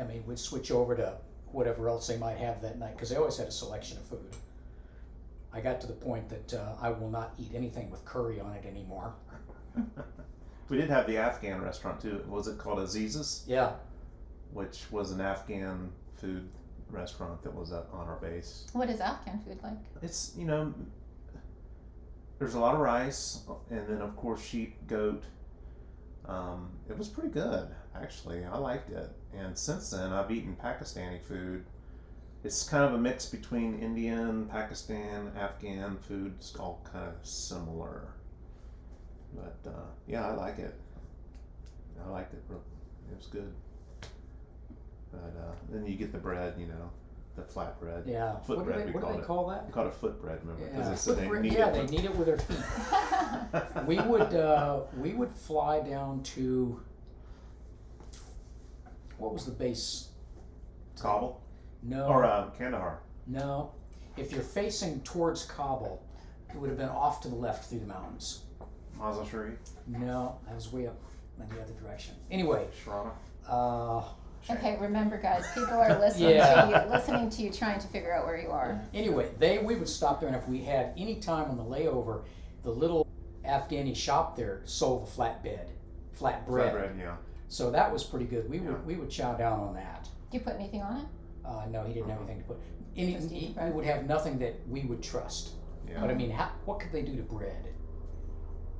I 0.00 0.02
mean, 0.02 0.24
we'd 0.26 0.38
switch 0.38 0.70
over 0.72 0.96
to 0.96 1.14
whatever 1.52 1.88
else 1.88 2.08
they 2.08 2.16
might 2.16 2.38
have 2.38 2.60
that 2.62 2.78
night 2.78 2.94
because 2.96 3.10
they 3.10 3.16
always 3.16 3.36
had 3.36 3.46
a 3.46 3.52
selection 3.52 3.98
of 3.98 4.04
food. 4.04 4.36
I 5.54 5.60
got 5.60 5.80
to 5.82 5.86
the 5.86 5.92
point 5.92 6.28
that 6.28 6.54
uh, 6.54 6.74
I 6.80 6.90
will 6.90 7.10
not 7.10 7.34
eat 7.38 7.52
anything 7.54 7.88
with 7.90 8.04
curry 8.04 8.40
on 8.40 8.52
it 8.54 8.66
anymore. 8.66 9.14
we 10.68 10.76
did 10.76 10.90
have 10.90 11.06
the 11.06 11.16
Afghan 11.16 11.62
restaurant 11.62 12.00
too. 12.00 12.24
Was 12.28 12.48
it 12.48 12.58
called 12.58 12.80
Aziz's? 12.80 13.44
Yeah, 13.46 13.74
which 14.52 14.90
was 14.90 15.12
an 15.12 15.20
Afghan 15.20 15.92
food 16.16 16.48
restaurant 16.90 17.42
that 17.42 17.54
was 17.54 17.72
up 17.72 17.88
on 17.92 18.08
our 18.08 18.16
base. 18.16 18.66
What 18.72 18.90
is 18.90 19.00
Afghan 19.00 19.38
food 19.40 19.58
like? 19.62 19.78
It's 20.02 20.32
you 20.36 20.44
know, 20.44 20.74
there's 22.38 22.54
a 22.54 22.60
lot 22.60 22.74
of 22.74 22.80
rice, 22.80 23.40
and 23.70 23.86
then 23.86 24.00
of 24.00 24.16
course 24.16 24.44
sheep, 24.44 24.86
goat. 24.88 25.22
Um, 26.26 26.70
it 26.88 26.96
was 26.98 27.08
pretty 27.08 27.28
good 27.28 27.68
actually. 27.94 28.44
I 28.44 28.58
liked 28.58 28.90
it, 28.90 29.10
and 29.36 29.56
since 29.56 29.90
then 29.90 30.12
I've 30.12 30.30
eaten 30.30 30.56
Pakistani 30.60 31.22
food. 31.22 31.64
It's 32.44 32.68
kind 32.68 32.84
of 32.84 32.92
a 32.92 32.98
mix 32.98 33.24
between 33.26 33.78
Indian, 33.80 34.44
Pakistan, 34.46 35.32
Afghan 35.34 35.96
food. 35.96 36.34
It's 36.38 36.54
all 36.56 36.86
kind 36.92 37.08
of 37.08 37.14
similar, 37.26 38.08
but 39.34 39.56
uh, 39.66 39.86
yeah, 40.06 40.28
I 40.28 40.34
like 40.34 40.58
it. 40.58 40.74
I 42.04 42.10
liked 42.10 42.34
it. 42.34 42.42
It 42.50 43.16
was 43.16 43.26
good. 43.28 43.50
But 45.10 45.32
uh, 45.40 45.54
then 45.70 45.86
you 45.86 45.96
get 45.96 46.12
the 46.12 46.18
bread, 46.18 46.54
you 46.58 46.66
know, 46.66 46.90
the 47.34 47.42
flat 47.44 47.80
bread. 47.80 48.02
yeah. 48.06 48.36
Foot 48.40 48.58
what 48.58 48.66
do 48.66 48.72
bread, 48.72 48.80
they, 48.80 48.86
we 48.86 48.92
what 48.92 49.00
do 49.00 49.06
call 49.06 49.12
they 49.14 49.22
it. 49.22 49.26
call 49.26 49.46
that? 49.48 49.66
We 49.66 49.72
call 49.72 49.86
it 49.86 49.94
foot 49.94 50.20
bread, 50.20 50.40
Remember? 50.44 50.68
Yeah, 50.70 50.90
they 50.90 50.96
said 50.96 51.14
foot 51.14 51.22
they 51.22 51.28
bread- 51.28 51.46
yeah, 51.46 51.68
it 51.68 51.72
they 51.72 51.80
with- 51.80 51.90
knead 51.92 52.04
it 52.04 52.14
with 52.16 52.26
their 52.26 52.38
feet. 52.38 53.84
we 53.86 54.00
would 54.00 54.34
uh, 54.34 54.80
we 54.98 55.14
would 55.14 55.32
fly 55.32 55.80
down 55.80 56.22
to 56.24 56.78
what 59.16 59.32
was 59.32 59.46
the 59.46 59.52
base? 59.52 60.08
Kabul 61.00 61.40
No, 61.84 62.06
or 62.06 62.24
uh, 62.24 62.50
Kandahar. 62.58 63.00
no. 63.26 63.70
If 64.16 64.30
you're 64.30 64.42
facing 64.42 65.00
towards 65.00 65.44
Kabul, 65.44 66.00
it 66.48 66.56
would 66.56 66.68
have 66.70 66.78
been 66.78 66.88
off 66.88 67.20
to 67.22 67.28
the 67.28 67.34
left 67.34 67.68
through 67.68 67.80
the 67.80 67.86
mountains. 67.86 68.42
Mazar 68.96 69.28
Sharif, 69.28 69.58
No, 69.88 70.38
that 70.46 70.54
was 70.54 70.72
way 70.72 70.86
up 70.86 70.96
in 71.40 71.48
the 71.48 71.60
other 71.60 71.72
direction. 71.72 72.14
Anyway, 72.30 72.64
Sharada. 72.86 73.10
uh, 73.48 74.04
okay, 74.52 74.78
remember, 74.80 75.18
guys, 75.20 75.44
people 75.52 75.74
are 75.74 75.98
listening 75.98 76.30
Yeah. 76.36 76.64
to 76.64 76.84
you, 76.86 76.90
listening 76.92 77.28
to 77.28 77.42
you, 77.42 77.50
trying 77.50 77.80
to 77.80 77.88
figure 77.88 78.14
out 78.14 78.24
where 78.24 78.40
you 78.40 78.50
are. 78.50 78.80
anyway, 78.94 79.30
they 79.40 79.58
we 79.58 79.74
would 79.74 79.88
stop 79.88 80.20
there, 80.20 80.28
and 80.28 80.36
if 80.36 80.46
we 80.48 80.62
had 80.62 80.92
any 80.96 81.16
time 81.16 81.50
on 81.50 81.56
the 81.56 81.64
layover, 81.64 82.22
the 82.62 82.70
little 82.70 83.08
Afghani 83.44 83.96
shop 83.96 84.36
there 84.36 84.62
sold 84.64 85.08
the 85.08 85.10
flatbed, 85.10 85.66
flat 86.12 86.46
bread. 86.46 86.70
Flat 86.70 86.72
bread, 86.72 86.96
yeah. 87.00 87.16
So 87.48 87.72
that 87.72 87.92
was 87.92 88.04
pretty 88.04 88.26
good. 88.26 88.48
We 88.48 88.60
would 88.60 88.70
Yeah. 88.70 88.78
we 88.86 88.94
would 88.94 89.10
chow 89.10 89.34
down 89.34 89.58
on 89.58 89.74
that. 89.74 90.04
Do 90.30 90.38
you 90.38 90.44
put 90.44 90.54
anything 90.54 90.82
on 90.82 90.98
it? 90.98 91.06
Uh, 91.46 91.66
no, 91.70 91.84
he 91.84 91.92
didn't 91.94 92.08
have 92.10 92.18
anything 92.18 92.38
to 92.38 92.44
put. 92.44 92.56
Any, 92.96 93.14
Just 93.14 93.30
he, 93.30 93.36
eat 93.36 93.46
he 93.48 93.52
bread. 93.54 93.74
would 93.74 93.84
have 93.84 94.06
nothing 94.06 94.38
that 94.38 94.54
we 94.68 94.82
would 94.82 95.02
trust. 95.02 95.50
Yeah. 95.88 96.00
But 96.00 96.10
I 96.10 96.14
mean, 96.14 96.30
how, 96.30 96.50
what 96.64 96.80
could 96.80 96.92
they 96.92 97.02
do 97.02 97.16
to 97.16 97.22
bread? 97.22 97.68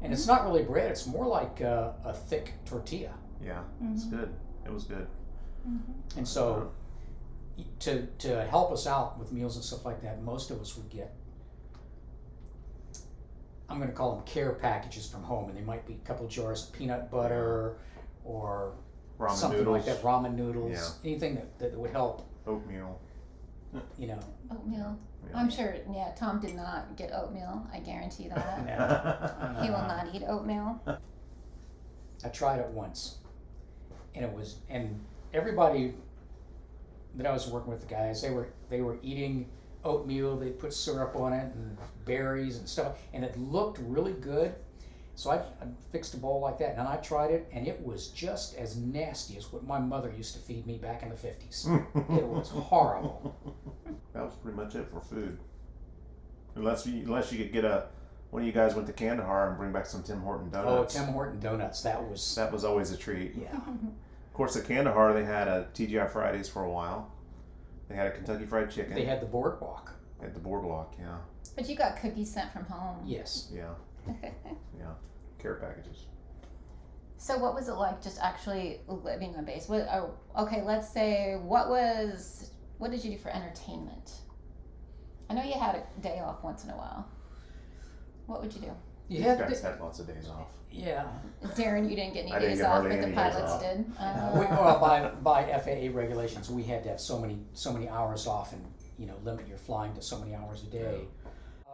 And 0.02 0.12
it's 0.12 0.26
not 0.26 0.44
really 0.44 0.62
bread; 0.62 0.90
it's 0.90 1.06
more 1.06 1.26
like 1.26 1.60
uh, 1.62 1.92
a 2.04 2.12
thick 2.14 2.52
tortilla. 2.64 3.12
Yeah, 3.42 3.62
it's 3.92 4.04
Mm-hmm. 4.04 4.16
good. 4.16 4.34
It 4.66 4.72
was 4.72 4.84
good. 4.84 5.06
And 6.16 6.26
so, 6.28 6.70
to 7.80 8.06
to 8.18 8.44
help 8.44 8.70
us 8.72 8.86
out 8.86 9.18
with 9.18 9.32
meals 9.32 9.56
and 9.56 9.64
stuff 9.64 9.84
like 9.84 10.02
that, 10.02 10.22
most 10.22 10.50
of 10.50 10.60
us 10.60 10.76
would 10.76 10.88
get. 10.90 11.14
I'm 13.68 13.78
going 13.78 13.88
to 13.88 13.94
call 13.96 14.16
them 14.16 14.24
care 14.26 14.52
packages 14.52 15.08
from 15.08 15.22
home, 15.22 15.48
and 15.48 15.56
they 15.58 15.62
might 15.62 15.86
be 15.86 15.94
a 15.94 16.06
couple 16.06 16.28
jars 16.28 16.64
of 16.68 16.72
peanut 16.72 17.10
butter, 17.10 17.76
or 18.24 18.74
Ramen 19.18 19.32
something 19.32 19.58
noodles, 19.60 19.76
like 19.76 19.86
that, 19.86 20.02
ramen 20.02 20.34
noodles, 20.34 20.72
Yeah. 20.72 21.10
anything 21.10 21.34
that, 21.36 21.58
that 21.58 21.78
would 21.78 21.90
help. 21.90 22.28
Oatmeal. 22.46 23.00
You 23.98 24.08
know, 24.08 24.20
Oatmeal. 24.52 24.96
Yeah. 25.28 25.36
I'm 25.36 25.50
sure, 25.50 25.74
yeah, 25.92 26.12
Tom 26.16 26.40
did 26.40 26.54
not 26.54 26.96
get 26.96 27.10
oatmeal. 27.12 27.66
I 27.72 27.80
guarantee 27.80 28.28
that. 28.28 29.58
He 29.62 29.70
will 29.70 29.78
not 29.78 30.08
eat 30.14 30.22
oatmeal. 30.28 30.80
I 32.24 32.28
tried 32.28 32.60
it 32.60 32.68
once, 32.68 33.18
and 34.14 34.24
it 34.24 34.32
was, 34.32 34.56
and 34.68 35.00
everybody 35.32 35.94
that 37.16 37.26
I 37.26 37.32
was 37.32 37.48
working 37.48 37.70
with, 37.70 37.80
the 37.80 37.86
guys, 37.86 38.22
they 38.22 38.30
were 38.30 38.48
they 38.70 38.80
were 38.80 38.98
eating 39.02 39.48
oatmeal. 39.84 40.36
They 40.36 40.50
put 40.50 40.72
syrup 40.72 41.16
on 41.16 41.32
it 41.32 41.52
and 41.54 41.76
berries 42.04 42.58
and 42.58 42.68
stuff, 42.68 42.98
and 43.12 43.24
it 43.24 43.36
looked 43.38 43.78
really 43.80 44.12
good. 44.12 44.54
So 45.16 45.30
I, 45.30 45.36
I 45.36 45.66
fixed 45.92 46.14
a 46.14 46.16
bowl 46.16 46.40
like 46.40 46.58
that, 46.58 46.76
and 46.76 46.88
I 46.88 46.96
tried 46.96 47.30
it, 47.30 47.48
and 47.52 47.68
it 47.68 47.80
was 47.84 48.08
just 48.08 48.56
as 48.56 48.76
nasty 48.76 49.36
as 49.36 49.52
what 49.52 49.64
my 49.64 49.78
mother 49.78 50.12
used 50.16 50.34
to 50.34 50.40
feed 50.40 50.66
me 50.66 50.76
back 50.78 51.02
in 51.04 51.08
the 51.10 51.16
fifties. 51.16 51.68
It 51.94 52.26
was 52.26 52.48
horrible. 52.50 53.36
That 54.12 54.24
was 54.24 54.34
pretty 54.34 54.56
much 54.56 54.74
it 54.74 54.88
for 54.90 55.00
food. 55.00 55.38
Unless 56.56 56.86
you 56.86 57.02
unless 57.04 57.32
you 57.32 57.38
could 57.38 57.52
get 57.52 57.64
a 57.64 57.86
one 58.30 58.42
of 58.42 58.46
you 58.46 58.52
guys 58.52 58.74
went 58.74 58.86
to 58.88 58.92
Kandahar 58.92 59.48
and 59.50 59.58
bring 59.58 59.72
back 59.72 59.86
some 59.86 60.02
Tim 60.02 60.20
Horton 60.20 60.50
donuts. 60.50 60.96
Oh. 60.96 60.98
Tim 61.04 61.12
Horton 61.12 61.38
donuts. 61.40 61.82
That 61.82 62.02
was 62.02 62.34
That 62.34 62.52
was 62.52 62.64
always 62.64 62.90
a 62.90 62.96
treat. 62.96 63.34
yeah. 63.40 63.56
Of 64.34 64.36
course, 64.36 64.56
at 64.56 64.66
Kandahar 64.66 65.12
they 65.12 65.24
had 65.24 65.46
a 65.46 65.68
TGI 65.74 66.10
Fridays 66.10 66.48
for 66.48 66.64
a 66.64 66.68
while. 66.70 67.12
They 67.88 67.94
had 67.94 68.08
a 68.08 68.10
Kentucky 68.10 68.46
Fried 68.46 68.68
Chicken 68.68 68.92
They 68.96 69.04
had 69.04 69.20
the 69.20 69.26
boardwalk. 69.26 69.92
at 70.20 70.34
the 70.34 70.40
boardwalk. 70.40 70.92
Yeah, 70.98 71.18
But 71.54 71.68
you 71.68 71.76
got 71.76 72.00
cookies 72.00 72.32
sent 72.34 72.52
from 72.52 72.64
home. 72.64 72.96
Yes. 73.06 73.48
yeah, 73.54 73.74
yeah. 74.78 74.92
Care 75.40 75.54
packages. 75.56 76.06
so 77.18 77.38
what 77.38 77.54
was 77.54 77.68
it 77.68 77.74
like 77.74 78.02
just 78.02 78.18
actually 78.20 78.80
living 78.88 79.34
on 79.36 79.44
base? 79.44 79.68
What, 79.68 79.86
oh, 79.92 80.14
okay, 80.38 80.62
let's 80.62 80.88
say 80.88 81.36
what 81.42 81.68
was 81.68 82.50
what 82.78 82.90
did 82.90 83.04
you 83.04 83.12
do 83.12 83.18
for 83.18 83.30
entertainment? 83.30 84.12
I 85.30 85.34
know 85.34 85.42
you 85.42 85.54
had 85.54 85.76
a 85.76 86.00
day 86.00 86.20
off 86.20 86.42
once 86.44 86.64
in 86.64 86.70
a 86.70 86.76
while. 86.76 87.08
What 88.26 88.42
would 88.42 88.52
you 88.54 88.60
do? 88.60 88.70
You 89.08 89.18
You 89.18 89.22
had 89.24 89.38
guys 89.38 89.60
to, 89.60 89.66
had 89.68 89.80
lots 89.80 89.98
of 89.98 90.06
days 90.06 90.28
off. 90.28 90.48
yeah. 90.70 91.06
Darren, 91.54 91.88
you 91.88 91.94
didn't 91.96 92.14
get 92.14 92.22
any 92.24 92.32
I 92.32 92.38
days 92.38 92.58
get 92.58 92.66
off, 92.70 92.82
but 92.82 93.00
the 93.00 93.12
pilots 93.12 93.58
did. 93.62 93.84
Uh, 94.00 94.30
we, 94.34 94.46
well, 94.46 94.78
by 94.80 95.08
by 95.22 95.44
FAA 95.60 95.96
regulations, 95.96 96.50
we 96.50 96.62
had 96.62 96.82
to 96.84 96.88
have 96.90 97.00
so 97.00 97.18
many 97.20 97.38
so 97.52 97.72
many 97.72 97.88
hours 97.88 98.26
off, 98.26 98.52
and 98.52 98.62
you 98.98 99.06
know, 99.06 99.14
limit 99.24 99.46
your 99.48 99.58
flying 99.58 99.94
to 99.94 100.02
so 100.02 100.18
many 100.18 100.34
hours 100.34 100.62
a 100.62 100.66
day. 100.66 101.00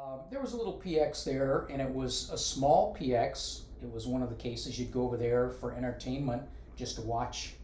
Um, 0.00 0.20
there 0.30 0.40
was 0.40 0.52
a 0.52 0.56
little 0.56 0.80
PX 0.82 1.24
there, 1.24 1.66
and 1.70 1.80
it 1.80 1.92
was 1.92 2.30
a 2.30 2.38
small 2.38 2.96
PX. 2.98 3.62
It 3.82 3.90
was 3.90 4.06
one 4.06 4.22
of 4.22 4.30
the 4.30 4.34
cases 4.34 4.78
you'd 4.78 4.92
go 4.92 5.02
over 5.02 5.16
there 5.16 5.50
for 5.50 5.72
entertainment, 5.74 6.42
just 6.76 6.96
to 6.96 7.02
watch 7.02 7.54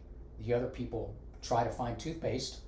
the 0.44 0.52
other 0.52 0.66
people 0.66 1.14
try 1.42 1.64
to 1.64 1.70
find 1.70 1.98
toothpaste, 1.98 2.58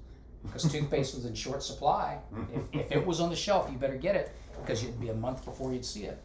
because 0.43 0.71
toothpaste 0.73 1.15
was 1.15 1.27
in 1.27 1.35
short 1.35 1.63
supply. 1.63 2.19
If, 2.55 2.63
if 2.73 2.93
it 2.93 3.07
was 3.07 3.21
on 3.21 3.29
the 3.29 3.37
shelf, 3.37 3.69
you 3.71 3.77
better 3.79 3.97
get 3.97 4.17
it, 4.17 4.31
because 4.61 4.83
it'd 4.83 5.01
be 5.01 5.11
a 5.11 5.15
month 5.15 5.45
before 5.45 5.73
you'd 5.73 5.85
see 5.85 6.05
it. 6.05 6.23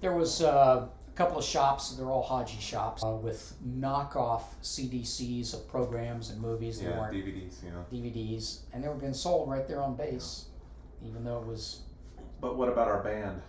There 0.00 0.14
was 0.14 0.42
uh, 0.42 0.86
a 1.08 1.16
couple 1.16 1.38
of 1.38 1.44
shops. 1.44 1.90
They're 1.96 2.10
all 2.10 2.22
Haji 2.22 2.60
shops 2.60 3.02
uh, 3.02 3.10
with 3.10 3.54
knockoff 3.66 4.42
CDCs 4.62 5.54
of 5.54 5.66
programs 5.68 6.30
and 6.30 6.40
movies. 6.40 6.78
They 6.80 6.86
Yeah, 6.88 7.00
weren't 7.00 7.14
DVDs. 7.14 7.64
You 7.64 7.70
know. 7.70 7.84
DVDs, 7.92 8.60
and 8.72 8.84
they 8.84 8.88
were 8.88 8.94
being 8.94 9.14
sold 9.14 9.50
right 9.50 9.66
there 9.66 9.82
on 9.82 9.96
base, 9.96 10.46
even 11.04 11.24
though 11.24 11.38
it 11.40 11.46
was. 11.46 11.80
But 12.40 12.56
what 12.56 12.68
about 12.68 12.88
our 12.88 13.02
band? 13.02 13.42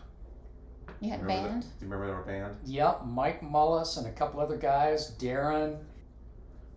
you 1.01 1.11
had 1.11 1.21
Remember 1.21 1.49
band. 1.49 1.63
The, 1.63 1.67
do 1.67 1.85
you 1.85 1.91
remember 1.91 2.13
our 2.13 2.23
band? 2.23 2.57
Yep, 2.65 3.05
Mike 3.05 3.41
Mullis 3.41 3.97
and 3.97 4.07
a 4.07 4.11
couple 4.11 4.39
other 4.39 4.57
guys, 4.57 5.15
Darren. 5.17 5.77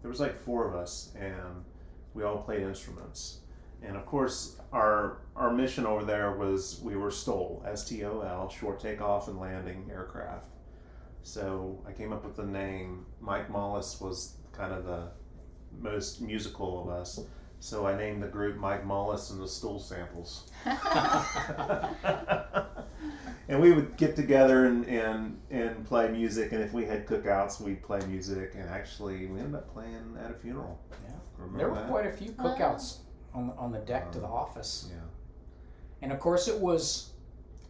There 0.01 0.11
was 0.11 0.21
like 0.21 0.37
four 0.37 0.69
of 0.69 0.75
us, 0.75 1.13
and 1.19 1.65
we 2.15 2.23
all 2.23 2.39
played 2.39 2.63
instruments. 2.63 3.39
And 3.83 3.97
of 3.97 4.07
course, 4.07 4.61
our 4.73 5.23
our 5.35 5.53
mission 5.53 5.87
over 5.87 6.05
there 6.05 6.33
was 6.37 6.81
we 6.85 6.97
were 6.97 7.11
STOL, 7.11 7.65
S 7.67 7.89
T 7.89 8.05
O 8.05 8.21
L, 8.21 8.49
short 8.49 8.79
takeoff 8.79 9.29
and 9.29 9.41
landing 9.41 9.89
aircraft. 9.91 10.45
So 11.23 11.83
I 11.87 11.93
came 11.93 12.13
up 12.13 12.25
with 12.25 12.37
the 12.37 12.45
name. 12.45 13.07
Mike 13.21 13.51
Mollis 13.51 14.01
was 14.01 14.37
kind 14.53 14.73
of 14.73 14.85
the 14.85 15.09
most 15.81 16.21
musical 16.21 16.83
of 16.83 16.89
us. 16.91 17.21
So 17.63 17.87
I 17.87 17.97
named 17.97 18.21
the 18.21 18.27
group 18.27 18.57
Mike 18.57 18.85
Mollis 18.85 19.31
and 19.31 19.41
the 19.41 19.47
Stool 19.47 19.79
Samples. 19.79 20.51
and 23.47 23.61
we 23.61 23.71
would 23.71 23.97
get 23.97 24.17
together 24.17 24.67
and, 24.67 24.85
and, 24.87 25.41
and 25.49 25.87
play 25.87 26.09
music. 26.09 26.51
And 26.51 26.61
if 26.61 26.73
we 26.73 26.85
had 26.85 27.07
cookouts, 27.07 27.61
we'd 27.61 27.81
play 27.81 28.01
music. 28.09 28.55
And 28.57 28.69
actually, 28.69 29.27
we 29.27 29.39
ended 29.39 29.55
up 29.55 29.73
playing 29.73 30.19
at 30.21 30.33
a 30.33 30.35
funeral. 30.35 30.77
Yeah. 31.05 31.13
Remember 31.39 31.59
There 31.59 31.69
were 31.69 31.77
that? 31.77 31.89
quite 31.89 32.07
a 32.07 32.11
few 32.11 32.33
cookouts 32.33 32.97
on 33.33 33.47
the, 33.47 33.55
on 33.55 33.71
the 33.71 33.79
deck 33.79 34.11
to 34.11 34.19
the 34.19 34.27
um, 34.27 34.33
office, 34.33 34.91
Yeah. 34.91 34.99
and 36.03 36.11
of 36.11 36.19
course 36.19 36.49
it 36.49 36.59
was 36.59 37.13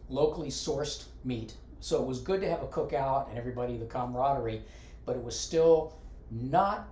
locally 0.09 0.49
sourced 0.49 1.05
meat, 1.23 1.55
so 1.81 2.01
it 2.01 2.07
was 2.07 2.19
good 2.19 2.41
to 2.41 2.49
have 2.49 2.63
a 2.63 2.67
cookout 2.67 3.29
and 3.29 3.37
everybody 3.37 3.77
the 3.77 3.85
camaraderie, 3.85 4.63
but 5.05 5.15
it 5.15 5.23
was 5.23 5.39
still 5.39 5.99
not. 6.31 6.87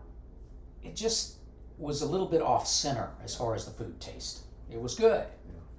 It 0.84 0.96
just 0.96 1.41
was 1.78 2.02
a 2.02 2.06
little 2.06 2.28
bit 2.28 2.42
off 2.42 2.68
center 2.68 3.10
as 3.24 3.36
far 3.36 3.56
as 3.56 3.66
the 3.66 3.72
food 3.72 4.00
taste. 4.00 4.42
It 4.72 4.80
was 4.82 4.96
good, 4.96 5.26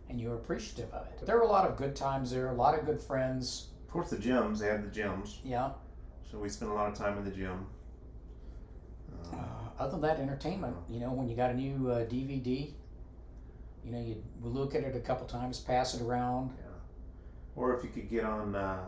and 0.08 0.20
you 0.20 0.28
were 0.30 0.36
appreciative 0.36 0.92
of 0.92 1.06
it. 1.06 1.24
There 1.26 1.36
were 1.36 1.42
a 1.42 1.48
lot 1.48 1.68
of 1.68 1.76
good 1.76 1.94
times 1.96 2.30
there, 2.30 2.48
a 2.48 2.54
lot 2.54 2.78
of 2.78 2.84
good 2.86 3.00
friends. 3.00 3.68
Of 3.86 3.92
course, 3.92 4.10
the 4.10 4.16
gyms, 4.16 4.58
they 4.58 4.66
had 4.68 4.82
the 4.90 5.00
gyms. 5.00 5.36
Yeah. 5.44 5.70
So 6.30 6.38
we 6.38 6.48
spent 6.48 6.70
a 6.70 6.74
lot 6.74 6.88
of 6.90 6.96
time 6.96 7.18
in 7.18 7.24
the 7.24 7.30
gym. 7.30 7.66
Uh, 9.32 9.36
Um, 9.36 9.70
other 9.78 9.92
than 9.92 10.00
that, 10.02 10.18
entertainment. 10.20 10.76
You 10.88 11.00
know, 11.00 11.10
when 11.12 11.28
you 11.28 11.36
got 11.36 11.50
a 11.50 11.54
new 11.54 11.90
uh, 11.90 12.04
DVD, 12.06 12.72
you 13.84 13.90
know, 13.92 13.98
you 14.00 14.22
look 14.40 14.74
at 14.74 14.82
it 14.84 14.94
a 14.96 15.00
couple 15.00 15.26
times, 15.26 15.58
pass 15.60 15.94
it 15.94 16.02
around. 16.02 16.50
Yeah. 16.58 16.66
or 17.56 17.76
if 17.76 17.82
you 17.84 17.90
could 17.90 18.08
get 18.08 18.24
on 18.24 18.54
uh, 18.54 18.84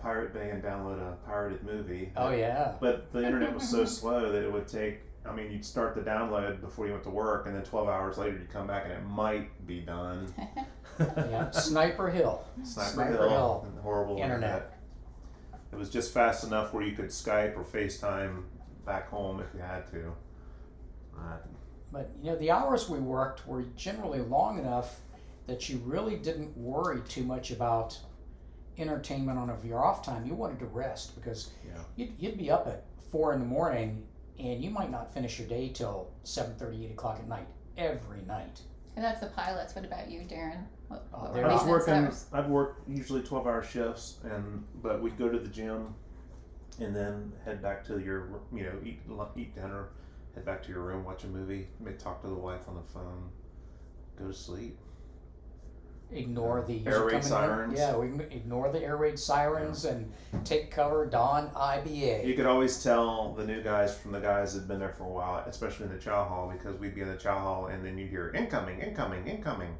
Pirate 0.00 0.32
Bay 0.32 0.50
and 0.50 0.62
download 0.62 0.98
a 1.00 1.16
pirated 1.26 1.62
movie. 1.64 2.12
Oh 2.16 2.30
yeah. 2.30 2.74
But 2.80 3.12
the 3.12 3.24
internet 3.24 3.52
was 3.54 3.68
so 3.68 3.84
slow 3.98 4.30
that 4.32 4.42
it 4.42 4.52
would 4.52 4.68
take. 4.68 5.00
I 5.24 5.32
mean, 5.32 5.52
you'd 5.52 5.64
start 5.64 5.94
the 5.94 6.00
download 6.00 6.60
before 6.60 6.86
you 6.86 6.92
went 6.92 7.04
to 7.04 7.10
work, 7.10 7.46
and 7.46 7.54
then 7.54 7.62
12 7.62 7.88
hours 7.88 8.18
later 8.18 8.32
you'd 8.38 8.50
come 8.50 8.66
back 8.66 8.84
and 8.84 8.92
it 8.92 9.04
might 9.04 9.66
be 9.66 9.80
done. 9.80 10.32
Yeah, 11.16 11.50
Sniper 11.50 12.10
Hill. 12.10 12.44
Sniper, 12.64 12.90
Sniper 12.90 13.12
Hill, 13.16 13.28
Hill. 13.30 13.66
and 13.66 13.80
horrible 13.80 14.18
Internet. 14.18 14.78
It 15.72 15.76
was 15.76 15.88
just 15.88 16.12
fast 16.12 16.44
enough 16.44 16.74
where 16.74 16.82
you 16.84 16.92
could 16.94 17.06
Skype 17.06 17.56
or 17.56 17.64
FaceTime 17.64 18.42
back 18.84 19.08
home 19.08 19.40
if 19.40 19.46
you 19.54 19.60
had 19.60 19.90
to. 19.90 20.12
Right. 21.14 21.40
But 21.90 22.10
you 22.22 22.30
know, 22.30 22.36
the 22.36 22.50
hours 22.50 22.90
we 22.90 22.98
worked 22.98 23.46
were 23.48 23.62
generally 23.74 24.20
long 24.20 24.58
enough 24.58 25.00
that 25.46 25.68
you 25.70 25.78
really 25.78 26.16
didn't 26.16 26.54
worry 26.58 27.00
too 27.08 27.22
much 27.24 27.50
about 27.50 27.98
entertainment 28.76 29.38
on 29.38 29.48
of 29.48 29.64
your 29.64 29.82
off 29.82 30.04
time. 30.04 30.26
You 30.26 30.34
wanted 30.34 30.58
to 30.60 30.66
rest 30.66 31.14
because 31.14 31.52
Yeah. 31.66 31.82
you'd, 31.96 32.12
you'd 32.18 32.38
be 32.38 32.50
up 32.50 32.66
at 32.66 32.84
four 33.10 33.32
in 33.32 33.40
the 33.40 33.46
morning 33.46 34.04
and 34.38 34.62
you 34.62 34.70
might 34.70 34.90
not 34.90 35.12
finish 35.12 35.38
your 35.38 35.48
day 35.48 35.68
till 35.68 36.10
7.30, 36.24 36.84
8 36.86 36.90
o'clock 36.92 37.18
at 37.18 37.28
night 37.28 37.46
every 37.76 38.22
night. 38.26 38.60
And 38.96 39.04
that's 39.04 39.20
the 39.20 39.26
pilots. 39.28 39.74
What 39.74 39.84
about 39.84 40.10
you, 40.10 40.20
Darren? 40.20 40.64
What, 40.88 41.06
Oh, 41.14 41.22
what 41.22 41.34
there 41.34 41.46
I 41.48 41.52
was 41.54 41.62
maintenance 41.64 41.86
working. 41.86 42.04
hours? 42.04 42.26
I've 42.32 42.48
worked 42.50 42.88
usually 42.88 43.22
twelve 43.22 43.46
hour 43.46 43.62
shifts, 43.62 44.18
and 44.24 44.62
but 44.82 45.00
we'd 45.00 45.16
go 45.16 45.30
to 45.30 45.38
the 45.38 45.48
gym, 45.48 45.94
and 46.78 46.94
then 46.94 47.32
head 47.46 47.62
back 47.62 47.82
to 47.86 47.98
your 48.00 48.28
you 48.54 48.64
know 48.64 48.74
eat 48.84 49.00
lu- 49.08 49.26
eat 49.34 49.54
dinner, 49.54 49.88
head 50.34 50.44
back 50.44 50.62
to 50.64 50.68
your 50.68 50.80
room, 50.82 51.04
watch 51.06 51.24
a 51.24 51.28
movie, 51.28 51.68
maybe 51.80 51.96
talk 51.96 52.20
to 52.20 52.28
the 52.28 52.34
wife 52.34 52.60
on 52.68 52.74
the 52.74 52.82
phone, 52.92 53.30
go 54.18 54.26
to 54.26 54.34
sleep. 54.34 54.78
Ignore 56.14 56.64
the 56.66 56.86
Air 56.86 57.00
raid 57.04 57.10
coming 57.10 57.16
in- 57.16 57.22
sirens. 57.22 57.78
Yeah, 57.78 57.96
we 57.96 58.06
ign- 58.08 58.32
ignore 58.34 58.70
the 58.70 58.82
air 58.82 58.96
raid 58.96 59.18
sirens 59.18 59.84
and 59.84 60.12
take 60.44 60.70
cover. 60.70 61.06
Don 61.06 61.48
IBA. 61.50 62.24
You 62.26 62.34
could 62.34 62.46
always 62.46 62.82
tell 62.82 63.32
the 63.34 63.44
new 63.46 63.62
guys 63.62 63.96
from 63.96 64.12
the 64.12 64.20
guys 64.20 64.54
that'd 64.54 64.68
been 64.68 64.78
there 64.78 64.90
for 64.96 65.04
a 65.04 65.08
while, 65.08 65.44
especially 65.46 65.86
in 65.86 65.92
the 65.92 65.98
chow 65.98 66.24
hall, 66.24 66.50
because 66.52 66.78
we'd 66.78 66.94
be 66.94 67.00
in 67.00 67.08
the 67.08 67.16
chow 67.16 67.38
hall, 67.38 67.66
and 67.66 67.84
then 67.84 67.96
you'd 67.98 68.10
hear 68.10 68.30
incoming, 68.34 68.80
incoming, 68.80 69.26
incoming. 69.26 69.74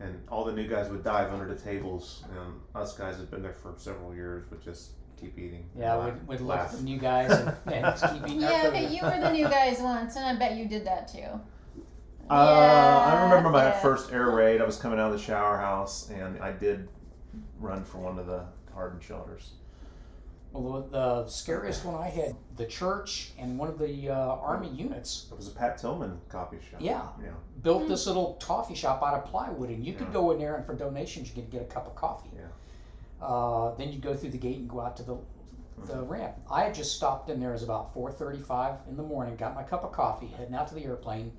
And 0.00 0.18
all 0.28 0.44
the 0.44 0.52
new 0.52 0.66
guys 0.66 0.88
would 0.88 1.04
dive 1.04 1.32
under 1.32 1.46
the 1.52 1.60
tables, 1.60 2.24
and 2.34 2.54
us 2.74 2.96
guys 2.96 3.16
that 3.16 3.22
had 3.24 3.30
been 3.30 3.42
there 3.42 3.52
for 3.52 3.74
several 3.76 4.14
years 4.14 4.48
would 4.50 4.62
just 4.62 4.92
keep 5.20 5.38
eating. 5.38 5.68
yeah, 5.78 5.94
laugh- 5.94 6.14
we'd, 6.14 6.28
we'd 6.28 6.40
look 6.40 6.56
at 6.56 6.62
laugh. 6.62 6.72
the 6.76 6.82
new 6.82 6.98
guys 6.98 7.30
and, 7.30 7.54
and 7.70 7.84
just 7.84 8.10
keep 8.14 8.22
eating 8.26 8.40
Yeah, 8.40 8.62
food. 8.62 8.72
but 8.72 8.90
you 8.90 9.02
were 9.02 9.20
the 9.20 9.30
new 9.30 9.46
guys 9.48 9.78
once, 9.80 10.16
and 10.16 10.24
I 10.24 10.34
bet 10.36 10.56
you 10.56 10.64
did 10.66 10.86
that 10.86 11.08
too. 11.08 11.26
Uh, 12.30 13.12
I 13.12 13.24
remember 13.24 13.50
my 13.50 13.64
yeah. 13.64 13.80
first 13.80 14.12
air 14.12 14.30
raid. 14.30 14.60
I 14.60 14.64
was 14.64 14.76
coming 14.76 15.00
out 15.00 15.12
of 15.12 15.18
the 15.18 15.22
shower 15.22 15.58
house, 15.58 16.10
and 16.10 16.40
I 16.40 16.52
did 16.52 16.88
run 17.58 17.84
for 17.84 17.98
one 17.98 18.18
of 18.18 18.26
the 18.26 18.44
hardened 18.72 19.02
shelters. 19.02 19.50
Well, 20.52 20.82
the, 20.82 20.88
the 20.90 21.28
scariest 21.28 21.84
one 21.84 21.94
I 21.94 22.08
had, 22.08 22.34
the 22.56 22.66
church 22.66 23.30
and 23.38 23.58
one 23.58 23.68
of 23.68 23.78
the 23.78 24.10
uh, 24.10 24.14
army 24.14 24.68
units 24.68 25.26
It 25.30 25.36
was 25.36 25.46
a 25.46 25.52
Pat 25.52 25.78
Tillman 25.78 26.20
coffee 26.28 26.58
shop. 26.70 26.80
Yeah. 26.80 27.02
Yeah. 27.22 27.30
built 27.62 27.86
this 27.88 28.06
little 28.06 28.36
coffee 28.42 28.74
shop 28.74 29.02
out 29.02 29.14
of 29.14 29.24
plywood, 29.26 29.70
and 29.70 29.84
you 29.84 29.92
could 29.92 30.08
Yeah. 30.08 30.12
go 30.14 30.30
in 30.32 30.38
there 30.38 30.56
and 30.56 30.66
for 30.66 30.74
donations 30.74 31.28
you 31.28 31.34
could 31.42 31.50
get 31.50 31.62
a 31.62 31.66
cup 31.66 31.86
of 31.86 31.94
coffee. 31.94 32.30
Yeah. 32.34 33.24
Uh, 33.26 33.74
then 33.76 33.92
you 33.92 33.98
go 34.00 34.14
through 34.14 34.30
the 34.30 34.38
gate 34.38 34.56
and 34.58 34.68
go 34.68 34.80
out 34.80 34.96
to 34.98 35.02
the 35.02 35.16
the 35.86 36.02
ramp. 36.02 36.34
I 36.50 36.64
had 36.64 36.74
just 36.74 36.94
stopped 36.94 37.30
in 37.30 37.40
there. 37.40 37.50
It 37.50 37.54
was 37.54 37.62
about 37.62 37.94
four 37.94 38.12
thirty-five 38.12 38.74
in 38.90 38.96
the 38.98 39.02
morning. 39.02 39.36
Got 39.36 39.54
my 39.54 39.62
cup 39.62 39.82
of 39.82 39.92
coffee, 39.92 40.26
heading 40.26 40.54
out 40.54 40.68
to 40.68 40.74
the 40.74 40.84
airplane, 40.84 41.32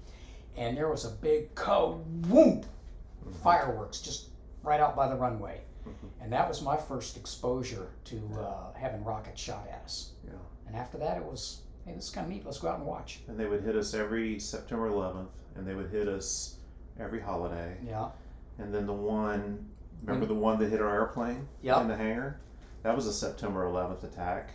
and 0.57 0.75
there 0.77 0.89
was 0.89 1.05
a 1.05 1.09
big 1.09 1.53
whoop, 2.27 2.65
fireworks 3.43 3.99
just 3.99 4.29
right 4.63 4.79
out 4.79 4.95
by 4.95 5.07
the 5.07 5.15
runway, 5.15 5.61
and 6.21 6.31
that 6.31 6.47
was 6.47 6.61
my 6.61 6.77
first 6.77 7.17
exposure 7.17 7.89
to 8.05 8.17
uh, 8.39 8.73
having 8.77 9.03
rockets 9.03 9.41
shot 9.41 9.67
at 9.71 9.81
us. 9.83 10.11
Yeah. 10.25 10.33
And 10.67 10.75
after 10.75 10.97
that, 10.99 11.17
it 11.17 11.23
was, 11.23 11.61
hey, 11.85 11.93
this 11.93 12.05
is 12.05 12.09
kind 12.11 12.27
of 12.27 12.31
neat. 12.33 12.45
Let's 12.45 12.59
go 12.59 12.69
out 12.69 12.77
and 12.77 12.87
watch. 12.87 13.19
And 13.27 13.39
they 13.39 13.45
would 13.45 13.61
hit 13.63 13.75
us 13.75 13.93
every 13.93 14.39
September 14.39 14.89
11th, 14.89 15.27
and 15.55 15.67
they 15.67 15.73
would 15.75 15.89
hit 15.89 16.07
us 16.07 16.57
every 16.99 17.19
holiday. 17.19 17.75
Yeah. 17.85 18.09
And 18.59 18.73
then 18.73 18.85
the 18.85 18.93
one, 18.93 19.65
remember 20.03 20.25
the 20.27 20.33
one 20.35 20.59
that 20.59 20.69
hit 20.69 20.81
our 20.81 20.93
airplane 20.93 21.47
Yep. 21.63 21.81
in 21.81 21.87
the 21.87 21.97
hangar? 21.97 22.39
That 22.83 22.95
was 22.95 23.07
a 23.07 23.13
September 23.13 23.65
11th 23.65 24.03
attack. 24.03 24.51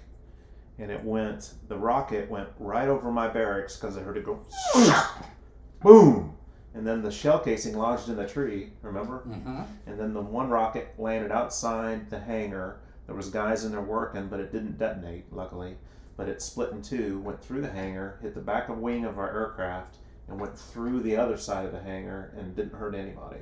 And 0.78 0.90
it 0.90 1.02
went, 1.02 1.54
the 1.68 1.76
rocket 1.76 2.30
went 2.30 2.48
right 2.59 2.88
over 2.88 3.11
my 3.11 3.28
barracks 3.28 3.76
because 3.76 3.96
I 3.96 4.00
heard 4.02 4.16
it 4.18 4.24
go 4.24 4.38
boom. 5.82 6.36
And 6.74 6.86
then 6.86 7.02
the 7.02 7.10
shell 7.10 7.38
casing 7.38 7.76
lodged 7.76 8.08
in 8.08 8.16
the 8.16 8.28
tree, 8.28 8.70
remember? 8.82 9.22
Mm-hmm. 9.26 9.62
And 9.86 9.98
then 9.98 10.12
the 10.12 10.20
one 10.20 10.50
rocket 10.50 10.94
landed 10.98 11.32
outside 11.32 12.10
the 12.10 12.20
hangar. 12.20 12.80
There 13.06 13.14
was 13.14 13.30
guys 13.30 13.64
in 13.64 13.72
there 13.72 13.80
working, 13.80 14.28
but 14.28 14.40
it 14.40 14.52
didn't 14.52 14.78
detonate, 14.78 15.32
luckily. 15.32 15.76
But 16.16 16.28
it 16.28 16.42
split 16.42 16.72
in 16.72 16.82
two, 16.82 17.20
went 17.20 17.42
through 17.42 17.62
the 17.62 17.70
hangar, 17.70 18.18
hit 18.20 18.34
the 18.34 18.40
back 18.40 18.68
of 18.68 18.78
wing 18.78 19.04
of 19.04 19.18
our 19.18 19.32
aircraft, 19.32 19.96
and 20.28 20.40
went 20.40 20.58
through 20.58 21.00
the 21.00 21.16
other 21.16 21.36
side 21.36 21.64
of 21.64 21.72
the 21.72 21.80
hangar 21.80 22.32
and 22.36 22.54
didn't 22.54 22.74
hurt 22.74 22.94
anybody. 22.94 23.40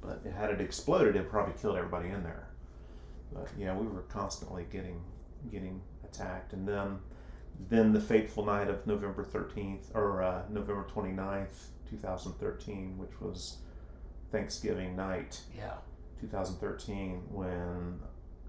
But 0.00 0.20
it, 0.24 0.32
had 0.32 0.50
it 0.50 0.60
exploded, 0.60 1.16
it 1.16 1.30
probably 1.30 1.54
killed 1.60 1.76
everybody 1.76 2.10
in 2.10 2.22
there. 2.22 2.48
But 3.32 3.48
yeah, 3.58 3.76
we 3.76 3.86
were 3.86 4.02
constantly 4.02 4.66
getting 4.70 5.00
getting 5.50 5.80
attacked, 6.04 6.52
and 6.52 6.66
then 6.66 6.98
then 7.68 7.92
the 7.92 8.00
fateful 8.00 8.44
night 8.44 8.68
of 8.68 8.86
November 8.86 9.24
thirteenth 9.24 9.90
or 9.94 10.22
uh, 10.22 10.42
November 10.48 10.86
29th, 10.94 11.68
two 11.88 11.96
thousand 11.96 12.32
thirteen, 12.34 12.96
which 12.98 13.20
was 13.20 13.58
Thanksgiving 14.30 14.94
night, 14.96 15.40
Yeah. 15.56 15.74
2013, 16.20 17.22
when 17.30 17.98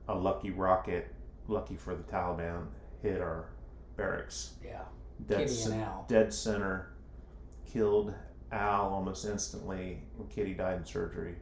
a 0.08 0.16
lucky 0.16 0.52
rocket, 0.52 1.14
lucky 1.48 1.76
for 1.76 1.96
the 1.96 2.04
Taliban, 2.04 2.68
hit 3.02 3.22
our 3.22 3.50
barracks. 3.96 4.54
Yeah. 4.64 4.82
Dead, 5.28 5.48
Kitty 5.48 5.64
and 5.72 5.82
Al. 5.84 6.06
dead 6.08 6.34
center, 6.34 6.92
killed 7.72 8.14
Al 8.52 8.90
almost 8.90 9.26
instantly, 9.26 10.02
and 10.18 10.30
Kitty 10.30 10.54
died 10.54 10.78
in 10.78 10.86
surgery. 10.86 11.36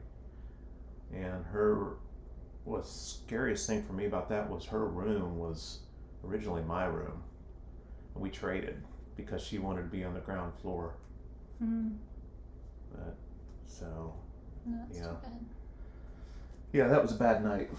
And 1.14 1.44
her, 1.46 1.96
what 2.64 2.86
scariest 2.86 3.66
thing 3.66 3.82
for 3.82 3.92
me 3.94 4.06
about 4.06 4.28
that 4.28 4.48
was 4.50 4.64
her 4.66 4.86
room 4.86 5.38
was 5.38 5.80
originally 6.24 6.62
my 6.62 6.84
room. 6.84 7.22
We 8.18 8.30
traded 8.30 8.82
because 9.16 9.42
she 9.42 9.58
wanted 9.58 9.82
to 9.82 9.88
be 9.88 10.04
on 10.04 10.14
the 10.14 10.20
ground 10.20 10.52
floor. 10.60 10.94
Hmm. 11.58 11.90
But, 12.92 13.16
so, 13.66 14.14
No, 14.66 14.76
that's 14.86 14.98
Yeah. 14.98 15.12
bad. 15.22 15.44
yeah, 16.72 16.88
that 16.88 17.00
was 17.02 17.12
a 17.12 17.18
bad 17.18 17.42
night. 17.44 17.70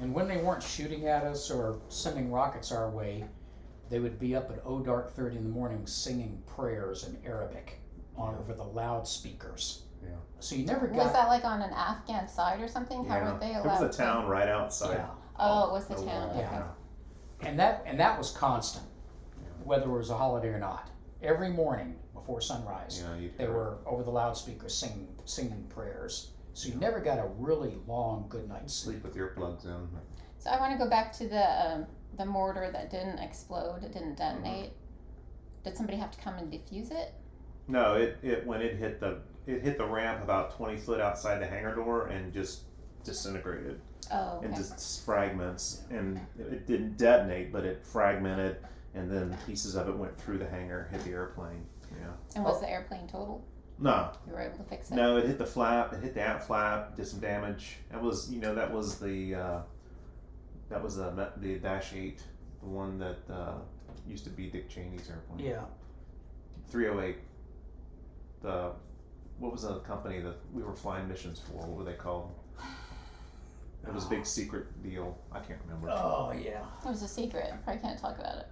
And 0.00 0.12
when 0.14 0.26
they 0.26 0.38
weren't 0.38 0.62
shooting 0.62 1.06
at 1.06 1.24
us 1.24 1.50
or 1.50 1.78
sending 1.88 2.32
rockets 2.32 2.72
our 2.72 2.90
way, 2.90 3.24
they 3.88 4.00
would 4.00 4.18
be 4.18 4.34
up 4.34 4.50
at 4.50 4.60
O 4.64 4.80
dark 4.80 5.12
thirty 5.12 5.36
in 5.36 5.44
the 5.44 5.48
morning 5.50 5.86
singing 5.86 6.42
prayers 6.46 7.04
in 7.06 7.16
Arabic 7.24 7.80
on 8.16 8.34
over 8.36 8.52
the 8.54 8.64
loudspeakers. 8.64 9.82
Yeah. 10.02 10.10
So 10.40 10.56
you 10.56 10.66
never 10.66 10.86
Was 10.88 11.12
that 11.12 11.28
like 11.28 11.44
on 11.44 11.62
an 11.62 11.72
Afghan 11.72 12.26
side 12.28 12.60
or 12.60 12.68
something? 12.68 13.04
How 13.04 13.16
Yeah. 13.18 13.32
were 13.34 13.38
they 13.38 13.52
There 13.52 13.60
allowed? 13.62 13.80
was 13.82 13.94
a 13.94 13.96
town 13.96 14.26
right 14.26 14.48
outside. 14.48 14.94
yeah. 14.96 15.10
Oh, 15.38 15.68
it 15.68 15.72
was 15.72 15.86
the 15.86 15.94
the 15.94 16.04
town. 16.06 16.28
wall, 16.30 16.38
Okay. 16.38 16.50
Yeah. 16.52 16.68
And 17.42 17.58
that 17.58 17.82
and 17.86 17.98
that 18.00 18.18
was 18.18 18.32
constant, 18.32 18.86
whether 19.64 19.84
it 19.86 19.98
was 19.98 20.10
a 20.10 20.16
holiday 20.16 20.48
or 20.48 20.58
not. 20.58 20.90
Every 21.22 21.50
morning 21.50 21.96
before 22.12 22.40
sunrise, 22.40 23.02
Yeah, 23.20 23.28
they 23.38 23.46
were 23.48 23.78
over 23.86 24.02
the 24.02 24.10
loudspeakers 24.10 24.74
singing 24.74 25.08
singing 25.24 25.64
prayers. 25.68 26.30
So 26.52 26.68
you 26.68 26.74
never 26.76 27.00
got 27.00 27.18
a 27.18 27.26
really 27.38 27.76
long 27.86 28.26
good 28.28 28.48
night's 28.48 28.74
sleep. 28.74 29.00
sleep 29.02 29.04
with 29.04 29.16
earplugs 29.16 29.64
in. 29.64 29.88
So 30.38 30.50
I 30.50 30.60
want 30.60 30.72
to 30.72 30.78
go 30.84 30.88
back 30.88 31.12
to 31.14 31.26
the 31.28 31.72
um, 31.72 31.86
the 32.16 32.26
mortar 32.26 32.70
that 32.72 32.90
didn't 32.90 33.18
explode. 33.18 33.82
It 33.82 33.92
didn't 33.92 34.16
detonate. 34.16 34.72
Did 35.64 35.76
somebody 35.76 35.96
have 35.98 36.10
to 36.10 36.20
come 36.20 36.34
and 36.34 36.52
defuse 36.52 36.90
it? 36.92 37.14
No, 37.66 37.94
it, 37.94 38.18
it 38.22 38.46
when 38.46 38.60
it 38.60 38.76
hit 38.76 39.00
the 39.00 39.22
it 39.46 39.62
hit 39.62 39.78
the 39.78 39.86
ramp 39.86 40.22
about 40.22 40.54
twenty 40.56 40.76
foot 40.76 41.00
outside 41.00 41.40
the 41.40 41.46
hangar 41.46 41.74
door 41.74 42.06
and 42.08 42.32
just 42.32 42.64
disintegrated 43.02 43.80
Oh, 44.12 44.36
okay. 44.38 44.46
into 44.48 44.60
s- 44.60 45.02
fragments. 45.04 45.82
And 45.90 46.20
it 46.38 46.66
didn't 46.66 46.98
detonate, 46.98 47.50
but 47.52 47.64
it 47.64 47.82
fragmented, 47.84 48.58
and 48.94 49.10
then 49.10 49.36
pieces 49.46 49.74
of 49.74 49.88
it 49.88 49.96
went 49.96 50.16
through 50.18 50.38
the 50.38 50.46
hangar, 50.48 50.88
hit 50.90 51.02
the 51.04 51.10
airplane. 51.10 51.64
Yeah. 51.92 52.06
and 52.34 52.44
was 52.44 52.60
the 52.60 52.68
airplane 52.70 53.06
totaled? 53.06 53.44
No, 53.78 54.10
You 54.26 54.32
were 54.32 54.40
able 54.40 54.56
to 54.58 54.64
fix 54.64 54.90
it. 54.90 54.94
no, 54.94 55.16
it 55.16 55.26
hit 55.26 55.38
the 55.38 55.46
flap. 55.46 55.92
It 55.92 56.00
hit 56.02 56.14
the 56.14 56.22
out 56.24 56.44
flap, 56.46 56.94
did 56.96 57.06
some 57.06 57.20
damage. 57.20 57.76
That 57.90 58.00
was 58.02 58.30
you 58.30 58.40
know 58.40 58.54
that 58.54 58.72
was 58.72 58.98
the 59.00 59.34
uh, 59.34 59.58
that 60.68 60.82
was 60.82 60.96
the 60.96 61.30
the 61.38 61.56
Dash 61.58 61.92
Eight, 61.92 62.22
the 62.62 62.68
one 62.68 62.98
that 62.98 63.18
uh, 63.30 63.54
used 64.06 64.24
to 64.24 64.30
be 64.30 64.46
Dick 64.48 64.68
Cheney's 64.68 65.08
airplane. 65.10 65.38
Yeah. 65.44 65.62
308 66.70 67.16
the 68.42 68.72
what 69.38 69.52
was 69.52 69.62
the 69.62 69.78
company 69.80 70.20
that 70.20 70.36
we 70.52 70.62
were 70.62 70.74
flying 70.74 71.06
missions 71.08 71.38
for 71.40 71.52
what 71.54 71.68
were 71.68 71.84
they 71.84 71.92
called 71.96 72.32
it 73.86 73.92
was 73.92 74.06
a 74.06 74.08
big 74.08 74.24
secret 74.24 74.66
deal 74.82 75.16
i 75.32 75.38
can't 75.38 75.58
remember 75.66 75.90
Oh 75.90 76.32
yeah. 76.32 76.62
It 76.84 76.88
was 76.88 77.02
a 77.02 77.08
secret. 77.08 77.50
I 77.52 77.56
probably 77.58 77.82
can't 77.82 77.98
talk 77.98 78.18
about 78.18 78.38
it. 78.38 78.46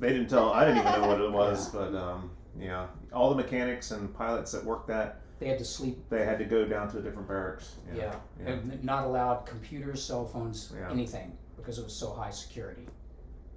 They 0.00 0.08
didn't 0.10 0.28
tell 0.28 0.52
i 0.52 0.64
didn't 0.64 0.78
even 0.86 1.00
know 1.00 1.08
what 1.08 1.20
it 1.20 1.30
was 1.42 1.68
but 1.70 1.94
um, 1.94 2.30
yeah 2.58 2.86
all 3.12 3.30
the 3.30 3.36
mechanics 3.36 3.90
and 3.90 4.12
pilots 4.14 4.52
that 4.52 4.64
worked 4.64 4.88
that 4.88 5.20
They 5.40 5.48
had 5.48 5.58
to 5.58 5.64
sleep. 5.64 5.98
they 6.10 6.24
had 6.24 6.38
to 6.38 6.44
go 6.44 6.64
down 6.64 6.90
to 6.92 6.98
a 6.98 7.02
different 7.02 7.28
barracks 7.28 7.76
Yeah. 7.94 8.14
yeah. 8.40 8.50
And 8.52 8.82
not 8.84 9.04
allowed 9.04 9.46
computers, 9.46 10.02
cell 10.02 10.26
phones, 10.26 10.72
Yeah. 10.76 10.90
anything 10.90 11.36
because 11.56 11.78
it 11.78 11.84
was 11.84 11.94
so 11.94 12.12
high 12.12 12.30
security. 12.30 12.86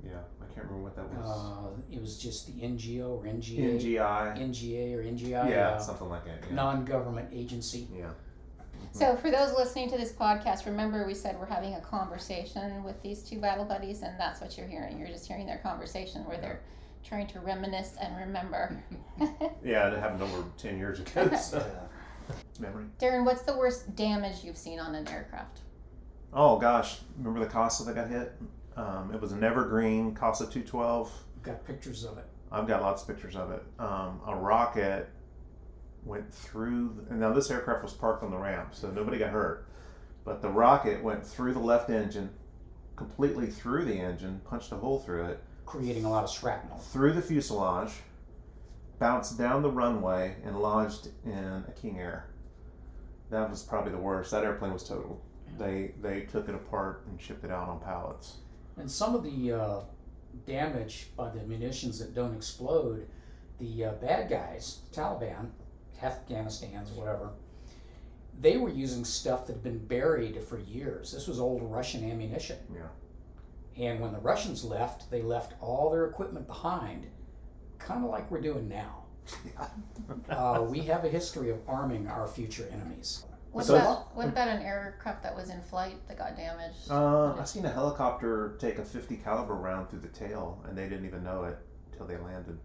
yeah 0.05 0.13
i 0.41 0.45
can't 0.53 0.65
remember 0.67 0.83
what 0.83 0.95
that 0.95 1.07
was 1.09 1.29
Uh, 1.29 1.69
it 1.91 1.99
was 2.01 2.17
just 2.17 2.47
the 2.47 2.53
NGO 2.61 3.09
or 3.19 3.23
NGA, 3.25 3.79
ngi 3.79 3.97
NGA 4.47 4.93
or 4.95 5.03
NGI, 5.03 5.49
yeah, 5.49 5.69
uh, 5.69 5.79
something 5.79 6.09
like 6.09 6.25
that 6.25 6.39
yeah, 6.47 6.55
non-government 6.55 7.29
agency. 7.33 7.87
yeah. 7.95 8.11
So, 8.97 9.15
for 9.15 9.29
those 9.29 9.53
listening 9.53 9.91
to 9.91 9.97
this 9.97 10.11
podcast, 10.11 10.65
remember 10.65 11.05
we 11.05 11.13
said 11.13 11.39
we're 11.39 11.45
having 11.45 11.75
a 11.75 11.81
conversation 11.81 12.83
with 12.83 12.99
these 13.03 13.21
two 13.21 13.39
battle 13.39 13.63
buddies, 13.63 14.01
and 14.01 14.19
that's 14.19 14.41
what 14.41 14.57
you're 14.57 14.67
hearing. 14.67 14.97
You're 14.97 15.07
just 15.07 15.27
hearing 15.27 15.45
their 15.45 15.59
conversation 15.59 16.25
where 16.25 16.37
they're 16.37 16.61
trying 17.03 17.27
to 17.27 17.39
reminisce 17.39 17.95
and 18.01 18.17
remember. 18.17 18.83
yeah 19.63 19.87
it 19.87 19.99
happened 19.99 20.23
over 20.23 20.43
10 20.57 20.77
years 20.77 20.99
ago 20.99 21.29
so. 21.41 21.63
memory 22.59 22.85
Darren, 22.99 23.23
what's 23.23 23.43
the 23.43 23.55
worst 23.55 23.95
damage 23.95 24.43
you've 24.43 24.57
seen 24.57 24.79
on 24.79 24.95
an 24.95 25.07
aircraft? 25.07 25.59
oh 26.33 26.57
gosh 26.57 26.99
remember 27.17 27.39
the 27.39 27.45
casa 27.45 27.83
that 27.85 27.95
got 27.95 28.09
hit 28.09 28.35
um, 28.75 29.11
it 29.13 29.21
was 29.21 29.31
an 29.31 29.43
evergreen 29.43 30.13
casa 30.13 30.43
212 30.43 31.11
Got 31.43 31.65
pictures 31.65 32.03
of 32.03 32.17
it. 32.17 32.25
I've 32.51 32.67
got 32.67 32.81
lots 32.81 33.03
of 33.03 33.07
pictures 33.07 33.35
of 33.35 33.51
it. 33.51 33.63
Um, 33.79 34.19
a 34.27 34.35
rocket 34.35 35.09
went 36.07 36.33
through, 36.33 37.05
and 37.09 37.19
now 37.19 37.33
this 37.33 37.51
aircraft 37.51 37.83
was 37.83 37.93
parked 37.93 38.23
on 38.23 38.31
the 38.31 38.37
ramp, 38.37 38.69
so 38.73 38.89
nobody 38.89 39.17
got 39.17 39.29
hurt. 39.29 39.67
But 40.23 40.41
the 40.41 40.49
rocket 40.49 41.03
went 41.03 41.25
through 41.25 41.53
the 41.53 41.59
left 41.59 41.89
engine, 41.89 42.29
completely 42.95 43.47
through 43.47 43.85
the 43.85 43.99
engine, 43.99 44.41
punched 44.45 44.71
a 44.71 44.75
hole 44.75 44.99
through 44.99 45.25
it, 45.25 45.43
creating 45.65 46.05
a 46.05 46.09
lot 46.09 46.23
of 46.23 46.31
shrapnel. 46.31 46.77
through 46.77 47.13
the 47.13 47.21
fuselage, 47.21 47.91
bounced 48.99 49.37
down 49.37 49.61
the 49.61 49.69
runway, 49.71 50.35
and 50.43 50.59
lodged 50.59 51.09
in 51.25 51.63
a 51.67 51.73
King 51.79 51.99
Air. 51.99 52.27
That 53.29 53.49
was 53.49 53.63
probably 53.63 53.91
the 53.91 53.97
worst. 53.97 54.31
That 54.31 54.43
airplane 54.43 54.73
was 54.73 54.87
totaled. 54.87 55.21
They 55.57 55.93
they 56.01 56.21
took 56.21 56.47
it 56.49 56.55
apart 56.55 57.03
and 57.07 57.19
shipped 57.19 57.43
it 57.43 57.51
out 57.51 57.67
on 57.67 57.79
pallets. 57.79 58.37
And 58.77 58.89
some 58.89 59.15
of 59.15 59.23
the 59.23 59.53
uh, 59.53 59.79
damage 60.45 61.07
by 61.15 61.29
the 61.29 61.41
munitions 61.41 61.99
that 61.99 62.13
don't 62.13 62.35
explode, 62.35 63.07
the 63.59 63.85
uh, 63.85 63.91
bad 63.93 64.29
guys, 64.29 64.79
Taliban, 64.93 65.49
Afghanistan's, 66.01 66.91
whatever, 66.91 67.31
they 68.39 68.57
were 68.57 68.69
using 68.69 69.03
stuff 69.03 69.47
that 69.47 69.53
had 69.53 69.63
been 69.63 69.79
buried 69.79 70.41
for 70.43 70.59
years. 70.59 71.11
This 71.11 71.27
was 71.27 71.39
old 71.39 71.63
Russian 71.63 72.09
ammunition. 72.09 72.57
Yeah. 72.73 72.87
And 73.83 73.99
when 73.99 74.11
the 74.11 74.19
Russians 74.19 74.63
left, 74.63 75.09
they 75.11 75.21
left 75.21 75.53
all 75.61 75.89
their 75.91 76.05
equipment 76.05 76.47
behind, 76.47 77.07
kind 77.79 78.03
of 78.03 78.09
like 78.09 78.29
we're 78.31 78.41
doing 78.41 78.67
now. 78.67 79.03
Uh, 80.29 80.65
we 80.69 80.79
have 80.79 81.03
a 81.03 81.09
history 81.09 81.49
of 81.49 81.57
arming 81.67 82.07
our 82.07 82.27
future 82.27 82.67
enemies. 82.71 83.25
What 83.51 83.65
So- 83.65 83.75
about 83.75 84.15
what 84.15 84.27
about 84.27 84.47
an 84.47 84.61
aircraft 84.61 85.23
that 85.23 85.35
was 85.35 85.49
in 85.49 85.61
flight 85.61 85.95
that 86.07 86.17
got 86.17 86.37
damaged? 86.37 86.89
Uh, 86.89 87.33
I 87.33 87.43
seen 87.43 87.65
a 87.65 87.69
helicopter 87.69 88.55
take 88.59 88.77
a 88.77 88.83
50 88.85 89.17
caliber 89.17 89.55
round 89.55 89.89
through 89.89 89.99
the 89.99 90.07
tail, 90.09 90.61
and 90.67 90.77
they 90.77 90.87
didn't 90.87 91.05
even 91.05 91.23
know 91.23 91.43
it 91.45 91.57
until 91.91 92.05
they 92.07 92.17
landed 92.17 92.57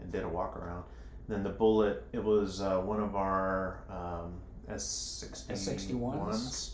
and 0.00 0.12
did 0.12 0.22
a 0.24 0.28
walk 0.28 0.56
around. 0.56 0.84
Then 1.28 1.42
the 1.42 1.50
bullet, 1.50 2.04
it 2.12 2.22
was 2.22 2.60
uh, 2.60 2.78
one 2.80 3.00
of 3.00 3.16
our 3.16 3.80
um, 3.90 4.34
S61s. 4.70 5.50
S61s? 5.50 6.70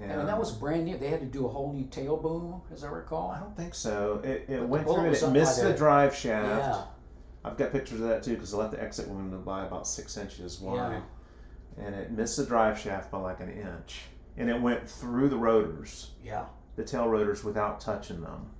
And, 0.00 0.12
And 0.12 0.28
that 0.28 0.38
was 0.38 0.52
brand 0.52 0.84
new. 0.84 0.98
They 0.98 1.08
had 1.08 1.20
to 1.20 1.26
do 1.26 1.46
a 1.46 1.48
whole 1.48 1.72
new 1.72 1.86
tail 1.86 2.18
boom, 2.18 2.60
as 2.70 2.84
I 2.84 2.88
recall. 2.88 3.30
I 3.30 3.38
don't 3.40 3.56
think 3.56 3.74
so. 3.74 4.20
It, 4.22 4.44
it 4.48 4.62
went 4.62 4.84
through 4.84 5.08
was 5.08 5.22
it 5.22 5.30
missed 5.30 5.60
the- 5.62 5.68
the 5.68 5.74
drive 5.74 6.14
shaft. 6.14 6.46
Yeah, 6.46 6.82
I've 7.50 7.56
got 7.56 7.72
pictures 7.72 8.00
of 8.00 8.08
that 8.08 8.22
too 8.22 8.34
because 8.34 8.52
I 8.52 8.58
left 8.58 8.72
the 8.72 8.82
exit 8.82 9.08
wound 9.08 9.42
by 9.44 9.64
about 9.64 9.86
six 9.86 10.16
inches 10.18 10.60
wide. 10.60 11.00
Yeah. 11.78 11.84
And 11.86 11.94
it 11.94 12.10
missed 12.10 12.36
the 12.36 12.44
drive 12.44 12.78
shaft 12.78 13.10
by 13.10 13.18
like 13.18 13.40
an 13.40 13.50
inch. 13.50 14.02
And 14.36 14.50
it 14.50 14.60
went 14.60 14.86
through 14.88 15.28
the 15.30 15.36
rotors. 15.38 16.10
yeah. 16.22 16.44
the 16.76 16.84
tail 16.84 17.08
rotors 17.08 17.42
without 17.42 17.80
touching 17.80 18.20
them. 18.20 18.50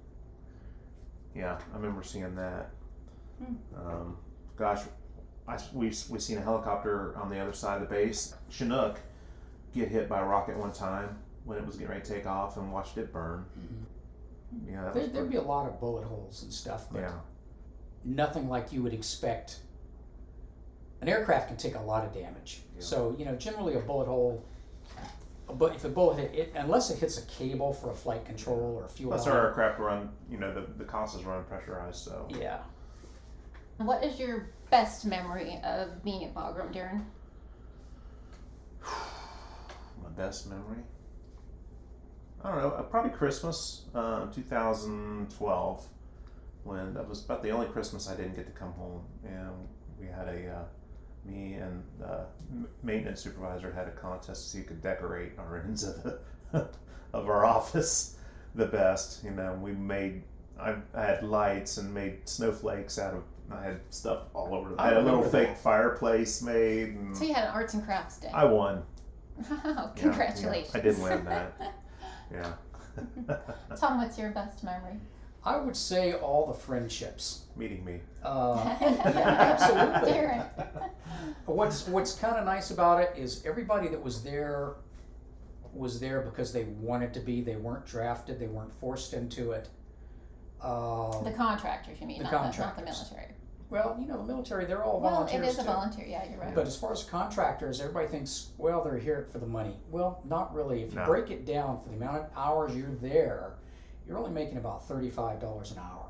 Yeah, 1.35 1.59
I 1.73 1.77
remember 1.77 2.03
seeing 2.03 2.35
that. 2.37 2.71
Hmm. 3.45 3.55
Um, 3.79 4.17
gosh, 4.57 4.83
I, 5.49 5.59
we 5.73 5.93
we 6.09 6.19
seen 6.19 6.39
a 6.39 6.41
helicopter 6.41 7.17
on 7.17 7.31
the 7.31 7.39
other 7.39 7.53
side 7.53 7.81
of 7.81 7.89
the 7.89 7.95
base, 7.95 8.35
Chinook, 8.51 8.99
get 9.75 9.89
hit 9.89 10.09
by 10.09 10.21
a 10.21 10.25
rocket 10.25 10.57
one 10.57 10.73
time 10.73 11.19
when 11.45 11.59
it 11.59 11.67
was 11.67 11.77
getting 11.77 11.91
ready 11.91 12.03
to 12.05 12.13
take 12.15 12.27
off, 12.27 12.57
and 12.57 12.73
watched 12.73 12.99
it 12.99 13.13
burn. 13.13 13.45
Mhm. 13.59 14.73
Yeah, 14.73 14.85
that 14.85 14.95
There, 14.95 15.03
was 15.03 15.13
there'd 15.13 15.31
be 15.31 15.37
a 15.37 15.43
lot 15.43 15.67
of 15.69 15.79
bullet 15.81 16.05
holes 16.05 16.43
and 16.43 16.53
stuff, 16.53 16.87
but 16.91 17.01
yeah, 17.03 17.13
nothing 18.05 18.49
like 18.49 18.73
you 18.73 18.83
would 18.83 18.95
expect. 18.95 19.61
An 21.03 21.09
aircraft 21.09 21.49
can 21.49 21.57
take 21.57 21.75
a 21.75 21.81
lot 21.83 22.05
of 22.07 22.13
damage. 22.15 22.63
Yeah. 22.75 22.81
So, 22.83 23.15
you 23.19 23.27
know, 23.27 23.37
generally 23.37 23.75
a 23.75 23.81
bullet 23.81 24.07
hole, 24.07 24.43
but 25.53 25.75
if 25.75 25.85
a 25.85 25.89
bullet 25.91 26.19
hit, 26.19 26.35
it, 26.35 26.53
unless 26.57 26.91
it 26.91 26.99
hits 26.99 27.19
a 27.19 27.27
cable 27.27 27.73
for 27.73 27.91
a 27.91 27.95
flight 27.95 28.25
control 28.25 28.77
or 28.79 28.85
a 28.87 28.89
fuel 28.89 29.11
plus 29.13 29.27
line, 29.27 29.37
our 29.37 29.47
aircraft 29.49 29.79
run, 29.79 30.09
you 30.31 30.39
know, 30.39 30.53
the 30.55 30.63
the 30.79 30.85
Casas 30.85 31.23
run 31.25 31.45
pressurized, 31.45 31.97
so 32.03 32.27
yeah. 32.31 32.59
What 33.79 34.03
is 34.03 34.19
your 34.19 34.49
best 34.71 35.05
memory 35.05 35.61
of 35.63 36.03
being 36.03 36.25
at 36.25 36.35
Bagram, 36.35 36.75
Darren? 36.75 37.05
my 40.03 40.09
best 40.17 40.49
memory. 40.49 40.83
I 42.43 42.51
don't 42.51 42.59
know, 42.59 42.71
uh, 42.71 42.83
probably 42.83 43.11
Christmas, 43.11 43.85
uh, 43.95 44.27
2012, 44.27 45.87
when 46.65 46.95
that 46.95 47.09
was 47.09 47.25
about 47.25 47.43
the 47.43 47.51
only 47.51 47.67
Christmas 47.67 48.09
I 48.09 48.15
didn't 48.15 48.37
get 48.37 48.47
to 48.47 48.53
come 48.53 48.73
home, 48.73 49.03
and 49.25 49.69
we 49.99 50.07
had 50.07 50.29
a 50.29 50.51
uh, 50.51 50.65
me 51.25 51.55
and 51.55 51.83
the 51.99 52.25
maintenance 52.83 53.21
supervisor 53.21 53.73
had 53.73 53.89
a 53.89 53.91
contest 53.93 54.45
to 54.45 54.49
see 54.51 54.59
who 54.59 54.65
could 54.65 54.83
decorate 54.83 55.33
our 55.39 55.59
ends 55.65 55.83
of 55.83 56.03
the, 56.03 56.21
of 57.13 57.29
our 57.29 57.45
office 57.45 58.17
the 58.55 58.67
best. 58.67 59.25
You 59.25 59.33
know, 59.33 59.59
we 59.61 59.73
made 59.73 60.23
I, 60.59 60.77
I 60.95 61.03
had 61.03 61.23
lights 61.25 61.77
and 61.77 61.93
made 61.93 62.29
snowflakes 62.29 62.99
out 62.99 63.15
of. 63.15 63.23
I 63.51 63.63
had 63.63 63.81
stuff 63.91 64.23
all 64.35 64.55
over. 64.55 64.75
I 64.79 64.85
I 64.85 64.89
had 64.89 64.97
a 64.99 65.03
little 65.03 65.23
fake 65.23 65.49
that. 65.49 65.59
fireplace 65.59 66.43
made. 66.43 66.89
And 66.97 67.17
So 67.17 67.25
you 67.25 67.35
had 67.35 67.45
an 67.45 67.51
arts 67.51 67.75
and 67.75 67.85
crafts 67.85 68.19
day. 68.19 68.31
I 68.33 68.45
won. 68.45 68.83
Wow, 69.39 69.47
Yeah, 69.65 69.73
yeah. 69.75 69.91
congratulations. 69.97 70.75
I 70.75 70.81
did 70.81 71.01
win 71.03 71.25
that. 71.27 71.53
Yeah. 72.33 72.53
Tom, 73.77 73.99
what's 73.99 74.19
your 74.19 74.31
best 74.31 74.65
memory? 74.65 74.99
I 75.45 75.59
would 75.59 75.77
say 75.77 76.15
all 76.15 76.47
the 76.49 76.55
friendships. 76.55 77.45
Meeting 77.55 77.85
me. 77.85 78.01
Uh, 78.25 78.77
Yeah, 78.81 78.97
absolutely. 79.55 80.11
Darren. 80.11 80.47
What's 81.45 81.87
What's 81.87 82.15
kind 82.17 82.37
of 82.37 82.45
nice 82.45 82.73
about 82.73 83.01
it 83.01 83.13
is 83.17 83.45
everybody 83.47 83.87
that 83.89 84.03
was 84.03 84.23
there 84.25 84.73
was 85.73 86.01
there 86.01 86.23
because 86.23 86.53
they 86.53 86.65
wanted 86.81 87.15
to 87.15 87.21
be. 87.21 87.43
They 87.43 87.55
weren't 87.57 87.87
drafted. 87.87 88.41
They 88.41 88.49
weren't 88.49 88.73
forced 88.81 89.13
into 89.15 89.53
it. 89.53 89.69
Uh, 90.61 91.23
The 91.23 91.33
contractors, 91.33 92.01
you 92.01 92.07
mean, 92.07 92.19
The 92.19 92.25
not, 92.31 92.53
the, 92.53 92.59
not 92.61 92.77
the 92.77 92.83
military. 92.85 93.29
well, 93.71 93.97
you 94.01 94.07
know, 94.07 94.17
the 94.17 94.25
military, 94.25 94.65
they're 94.65 94.83
all 94.83 95.01
Well, 95.01 95.11
volunteers 95.13 95.47
it 95.47 95.49
is 95.51 95.59
a 95.59 95.61
too. 95.63 95.67
volunteer. 95.67 96.07
Yeah, 96.07 96.29
you're 96.31 96.41
right. 96.41 96.55
But 96.55 96.67
as 96.67 96.77
far 96.77 96.93
as 96.93 97.05
contractors, 97.05 97.81
everybody 97.81 98.07
thinks, 98.09 98.51
well, 98.59 98.83
they're 98.83 98.99
here 98.99 99.27
for 99.31 99.39
the 99.39 99.47
money. 99.47 99.77
Well, 99.91 100.21
not 100.25 100.55
really. 100.55 100.83
If 100.83 100.93
you 100.93 100.99
No. 101.01 101.07
break 101.07 101.31
it 101.31 101.45
down 101.45 101.81
for 101.83 101.91
the 101.91 101.97
amount 101.97 102.17
of 102.19 102.31
hours 102.37 102.75
you're 102.77 102.95
there, 102.97 103.55
you're 104.07 104.17
only 104.19 104.31
making 104.31 104.57
about 104.59 104.87
thirty-five 104.87 105.41
dollars 105.41 105.73
an 105.73 105.79
hour 105.79 106.07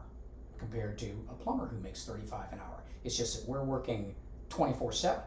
compared 0.59 0.99
to 0.99 1.07
a 1.31 1.35
plumber 1.35 1.67
who 1.67 1.79
makes 1.81 2.05
thirty-five 2.05 2.53
an 2.53 2.61
hour. 2.61 2.83
It's 3.05 3.17
just 3.17 3.41
that 3.41 3.49
we're 3.51 3.65
working 3.65 4.15
twenty-four 4.51 4.93
seven. 4.93 5.23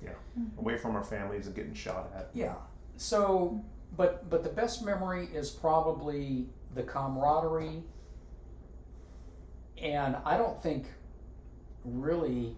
Yeah, 0.00 0.10
Away 0.58 0.78
from 0.78 0.94
our 0.94 1.02
families 1.02 1.46
and 1.46 1.56
getting 1.56 1.74
shot 1.74 2.12
at. 2.14 2.30
Yeah. 2.32 2.54
So, 2.96 3.60
but 3.96 4.30
but 4.30 4.44
the 4.44 4.48
best 4.50 4.84
memory 4.84 5.26
is 5.34 5.50
probably 5.50 6.48
the 6.74 6.84
camaraderie, 6.84 7.82
and 9.82 10.16
I 10.24 10.36
don't 10.36 10.60
think 10.62 10.86
really 11.84 12.56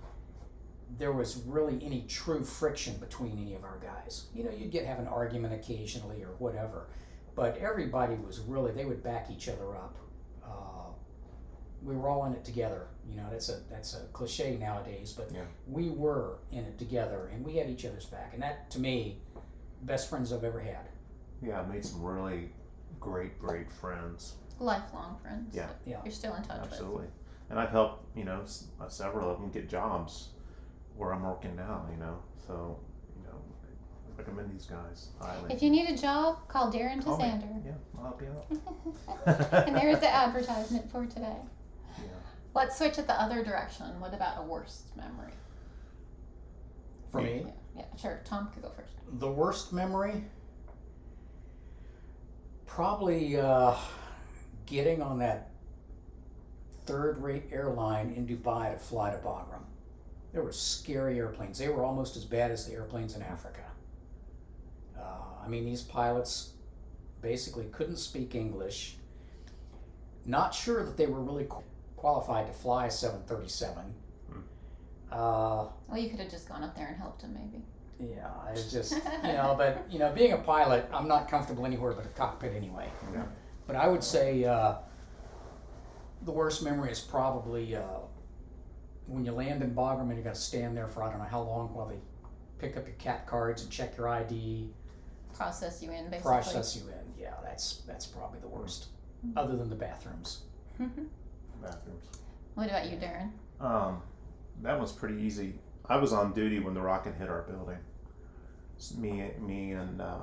there 0.99 1.13
was 1.13 1.43
really 1.47 1.79
any 1.85 2.03
true 2.09 2.43
friction 2.45 2.97
between 2.97 3.39
any 3.39 3.55
of 3.55 3.65
our 3.65 3.79
guys. 3.79 4.27
You 4.35 4.45
know, 4.45 4.51
you'd 4.51 4.71
get 4.73 4.85
have 4.87 4.99
an 4.99 5.07
argument 5.07 5.55
occasionally 5.55 6.23
or 6.23 6.35
whatever, 6.39 6.89
but 7.35 7.57
everybody 7.59 8.17
was 8.17 8.41
really 8.41 8.73
they 8.73 8.85
would 8.85 9.03
back 9.03 9.31
each 9.31 9.49
other 9.49 9.77
up. 9.77 9.97
Uh, 10.45 10.91
we 11.83 11.97
were 11.97 12.09
all 12.09 12.25
in 12.27 12.33
it 12.33 12.45
together. 12.45 12.89
You 13.09 13.17
know, 13.17 13.27
that's 13.31 13.49
a 13.49 13.61
that's 13.71 13.95
a 13.95 14.01
cliche 14.13 14.57
nowadays, 14.57 15.13
but 15.17 15.31
Yeah. 15.33 15.45
we 15.69 15.91
were 15.91 16.39
in 16.51 16.65
it 16.65 16.79
together, 16.79 17.31
and 17.33 17.45
we 17.45 17.57
had 17.57 17.71
each 17.71 17.85
other's 17.85 18.07
back, 18.07 18.35
and 18.35 18.43
that 18.43 18.71
to 18.71 18.81
me, 18.81 19.21
best 19.83 20.11
friends 20.11 20.33
I've 20.33 20.45
ever 20.45 20.61
had. 20.61 20.89
Yeah, 21.41 21.61
I 21.61 21.67
made 21.67 21.85
some 21.85 22.03
really 22.03 22.53
great, 22.99 23.39
great 23.39 23.71
friends. 23.73 24.35
Lifelong 24.61 25.17
friends. 25.23 25.55
Yeah. 25.55 25.67
that 25.67 25.77
Yeah. 25.87 26.01
You're 26.05 26.13
still 26.13 26.35
in 26.35 26.43
touch 26.43 26.61
Absolutely. 26.63 27.07
And 27.49 27.59
I've 27.59 27.71
helped, 27.71 28.05
you 28.17 28.25
know, 28.25 28.43
s- 28.43 28.67
uh, 28.81 28.89
several 28.89 29.29
of 29.31 29.41
them 29.41 29.51
get 29.51 29.69
jobs 29.69 30.29
where 30.97 31.13
I'm 31.13 31.23
working 31.25 31.57
now, 31.57 31.87
you 31.91 31.97
know. 31.97 32.19
So, 32.47 32.79
you 33.17 33.23
know, 33.25 33.35
I 33.65 34.19
recommend 34.19 34.53
these 34.53 34.67
guys 34.67 35.09
highly. 35.21 35.53
If 35.53 35.63
you 35.63 35.71
need 35.71 35.89
a 35.89 35.97
job, 35.97 36.47
call 36.47 36.71
Darren 36.71 37.03
Call 37.03 37.17
me. 37.17 37.25
Tasander. 37.25 37.65
Yeah, 37.65 37.73
I'll 37.99 38.05
help 38.05 38.23
you 38.23 38.29
out. 39.27 39.67
and 39.67 39.75
there's 39.77 39.99
the 39.99 40.09
advertisement 40.15 40.91
for 40.93 41.07
today. 41.07 41.37
Yeah. 41.99 42.05
Let's 42.55 42.77
switch 42.77 42.99
it 42.99 43.07
the 43.07 43.21
other 43.21 43.43
direction. 43.43 43.87
What 43.99 44.13
about 44.15 44.39
a 44.39 44.43
worst 44.47 44.95
memory? 44.97 45.33
For 47.11 47.21
me, 47.23 47.45
Yeah, 47.47 47.53
yeah, 47.77 47.97
sure. 48.01 48.21
Tom 48.25 48.51
could 48.53 48.63
go 48.63 48.71
first. 48.77 48.93
the 49.19 49.31
worst 49.31 49.73
memory, 49.73 50.23
probably 52.67 53.37
uh, 53.41 53.75
getting 54.71 55.03
on 55.03 55.19
that 55.19 55.51
third-rate 56.87 57.45
airline 57.53 58.13
in 58.17 58.27
Dubai 58.27 58.73
to 58.73 58.79
fly 58.79 59.11
to 59.11 59.19
Bagram. 59.19 59.63
There 60.33 60.43
were 60.43 60.53
scary 60.53 61.19
airplanes. 61.19 61.59
They 61.59 61.69
were 61.69 61.85
almost 61.85 62.17
as 62.17 62.25
bad 62.25 62.51
as 62.51 62.67
the 62.67 62.75
airplanes 62.75 63.17
in 63.17 63.23
Africa. 63.23 63.63
Uh, 64.99 65.03
I 65.45 65.49
mean, 65.49 65.65
these 65.65 65.83
pilots 65.83 66.53
basically 67.21 67.65
couldn't 67.73 67.97
speak 67.97 68.35
English. 68.35 68.97
Not 70.25 70.55
sure 70.55 70.85
that 70.85 70.97
they 70.97 71.07
were 71.07 71.21
really 71.21 71.47
qu- 71.49 71.65
qualified 71.97 72.47
to 72.47 72.53
fly 72.53 72.87
a 72.87 72.91
737. 72.91 73.83
Hmm. 74.31 74.39
Uh, 75.13 75.17
Well, 75.89 75.99
you 75.99 76.09
could 76.11 76.21
have 76.21 76.31
just 76.31 76.49
gone 76.49 76.63
up 76.63 76.77
there 76.77 76.87
and 76.89 76.97
helped 76.97 77.23
him, 77.23 77.35
maybe. 77.35 77.65
yeah, 78.15 78.31
it's 78.53 78.71
just 78.73 78.93
you 79.25 79.33
know, 79.33 79.55
but 79.59 79.85
you 79.91 79.99
know, 79.99 80.13
being 80.13 80.33
a 80.33 80.39
pilot, 80.39 80.89
I'm 80.93 81.09
not 81.09 81.29
comfortable 81.29 81.67
anywhere 81.67 81.93
but 81.93 82.05
a 82.07 82.09
cockpit 82.11 82.55
anyway. 82.55 82.89
Yeah. 83.13 83.25
But 83.71 83.79
I 83.79 83.87
would 83.87 84.03
say 84.03 84.43
uh, 84.43 84.75
the 86.23 86.33
worst 86.33 86.65
memory 86.65 86.91
is 86.91 86.99
probably 86.99 87.77
uh, 87.77 87.83
when 89.07 89.25
you 89.25 89.31
land 89.31 89.63
in 89.63 89.77
Bagram 89.77 90.09
and 90.09 90.19
you 90.19 90.25
got 90.25 90.35
to 90.35 90.41
stand 90.41 90.77
there 90.77 90.89
for 90.89 91.05
I 91.05 91.11
don't 91.11 91.21
know 91.21 91.25
how 91.25 91.43
long 91.43 91.73
while 91.73 91.87
they 91.87 92.01
pick 92.59 92.77
up 92.77 92.85
your 92.85 92.97
CAC 92.97 93.27
cards 93.27 93.63
and 93.63 93.71
check 93.71 93.97
your 93.97 94.09
ID, 94.09 94.71
Process 95.35 95.81
you 95.81 95.93
in, 95.93 96.11
basically. 96.11 96.21
process 96.21 96.75
you 96.75 96.83
in. 96.89 97.23
Yeah, 97.23 97.35
that's 97.45 97.83
that's 97.87 98.07
probably 98.07 98.41
the 98.41 98.49
worst, 98.49 98.87
other 99.37 99.57
than 99.57 99.71
the 99.71 99.77
bathrooms. 99.77 100.41
Bathrooms. 101.63 102.07
what 102.55 102.69
about 102.69 102.91
you, 102.91 102.97
Darren? 102.97 103.31
Um, 103.61 104.03
that 104.63 104.81
was 104.81 104.91
pretty 104.91 105.23
easy. 105.23 105.55
I 105.89 105.97
was 105.97 106.13
on 106.13 106.33
duty 106.33 106.59
when 106.59 106.75
the 106.75 106.83
rocket 106.83 107.15
hit 107.15 107.29
our 107.29 107.43
building. 107.43 107.79
It's 108.75 108.97
me, 108.97 109.31
me, 109.39 109.71
and 109.71 110.03
uh, 110.03 110.23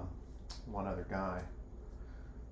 one 0.65 0.85
other 0.85 1.07
guy. 1.09 1.43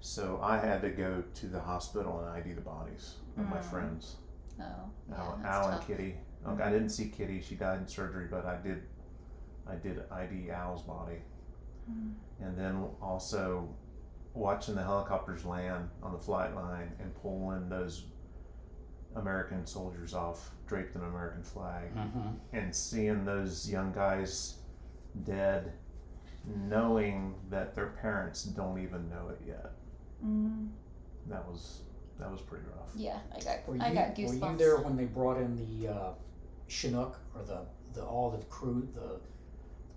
So 0.06 0.40
I 0.44 0.58
had 0.60 0.82
to 0.84 0.92
go 0.92 1.24
to 1.34 1.48
the 1.48 1.60
hospital 1.60 2.20
and 2.20 2.30
ID 2.30 2.54
the 2.54 2.62
bodies 2.62 3.16
of 3.38 3.50
my 3.50 3.58
Mm. 3.58 3.64
friends. 3.64 4.18
Oh, 4.60 4.64
yeah, 5.10 5.16
Al, 5.18 5.38
that's 5.38 5.46
Al 5.48 5.68
and 5.70 5.78
tough. 5.78 5.88
Kitty. 5.88 6.20
Like, 6.46 6.62
I 6.62 6.70
didn't 6.70 6.90
see 6.90 7.10
Kitty; 7.10 7.42
she 7.42 7.56
died 7.56 7.80
in 7.80 7.88
surgery, 7.88 8.28
but 8.30 8.46
I 8.46 8.58
did. 8.58 8.84
I 9.66 9.76
did 9.78 10.04
ID 10.12 10.52
Al's 10.52 10.84
body, 10.84 11.24
Mm. 11.90 12.14
and 12.40 12.56
then 12.56 12.88
also 13.02 13.68
watching 14.36 14.76
the 14.76 14.84
helicopters 14.84 15.44
land 15.44 15.90
on 16.04 16.12
the 16.12 16.20
flight 16.20 16.54
line 16.54 16.92
and 17.00 17.16
pulling 17.16 17.68
those 17.68 18.06
American 19.16 19.66
soldiers 19.66 20.14
off, 20.14 20.54
draped 20.68 20.96
in 20.96 21.02
an 21.02 21.08
American 21.08 21.42
flag, 21.42 21.92
Mm-hmm. 21.96 22.30
and 22.54 22.76
seeing 22.76 23.26
those 23.26 23.68
young 23.68 23.92
guys 23.92 24.60
dead, 25.24 25.74
knowing 26.46 27.34
that 27.50 27.74
their 27.74 27.88
parents 27.88 28.44
don't 28.44 28.78
even 28.78 29.10
know 29.10 29.30
it 29.30 29.42
yet. 29.48 29.72
Mm. 30.24 30.70
That 31.30 31.46
was 31.48 31.82
that 32.20 32.32
was 32.32 32.42
pretty 32.42 32.66
rough. 32.78 32.90
Yeah, 32.96 33.18
I 33.36 33.40
got, 33.40 33.68
Were 33.68 33.76
you 33.76 33.82
I 33.82 33.94
got 33.94 34.18
were 34.18 34.24
you 34.52 34.58
there 34.58 34.78
when 34.78 34.96
they 34.96 35.06
brought 35.06 35.38
in 35.38 35.56
the 35.82 35.92
uh, 35.92 36.10
Chinook 36.68 37.18
or 37.36 37.44
the 37.44 37.60
the 37.94 38.04
all 38.06 38.32
the 38.32 38.44
crew 38.46 38.88
the 38.94 39.20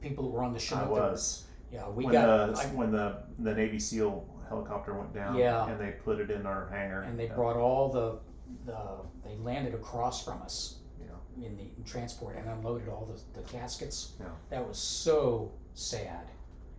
people 0.00 0.24
that 0.24 0.30
were 0.30 0.42
on 0.42 0.52
the 0.52 0.58
Chinook? 0.58 0.84
I 0.84 0.86
that 0.86 0.92
were- 0.94 1.10
was 1.10 1.44
yeah, 1.72 1.88
we 1.88 2.04
when 2.04 2.12
got. 2.14 2.54
the 2.54 2.60
I- 2.60 2.66
when 2.74 2.90
the 2.90 3.22
the 3.40 3.54
Navy 3.54 3.78
SEAL 3.78 4.26
helicopter 4.48 4.94
went 4.94 5.12
down, 5.14 5.36
Yeah. 5.36 5.68
and 5.68 5.78
they 5.78 5.90
put 6.04 6.18
it 6.20 6.30
in 6.30 6.46
our 6.46 6.68
hangar, 6.68 7.02
and 7.02 7.18
they 7.18 7.26
Yeah. 7.26 7.34
brought 7.34 7.56
all 7.56 7.90
the, 7.90 8.18
the 8.64 8.78
they 9.22 9.36
landed 9.36 9.74
across 9.74 10.24
from 10.24 10.40
us 10.42 10.78
Yeah. 10.98 11.44
in 11.46 11.56
the 11.58 11.70
transport 11.84 12.36
and 12.36 12.48
unloaded 12.48 12.88
all 12.88 13.04
the, 13.06 13.38
the 13.40 13.46
caskets 13.46 14.14
Yeah. 14.18 14.26
that 14.48 14.66
was 14.66 14.78
so 14.78 15.52
sad 15.74 16.26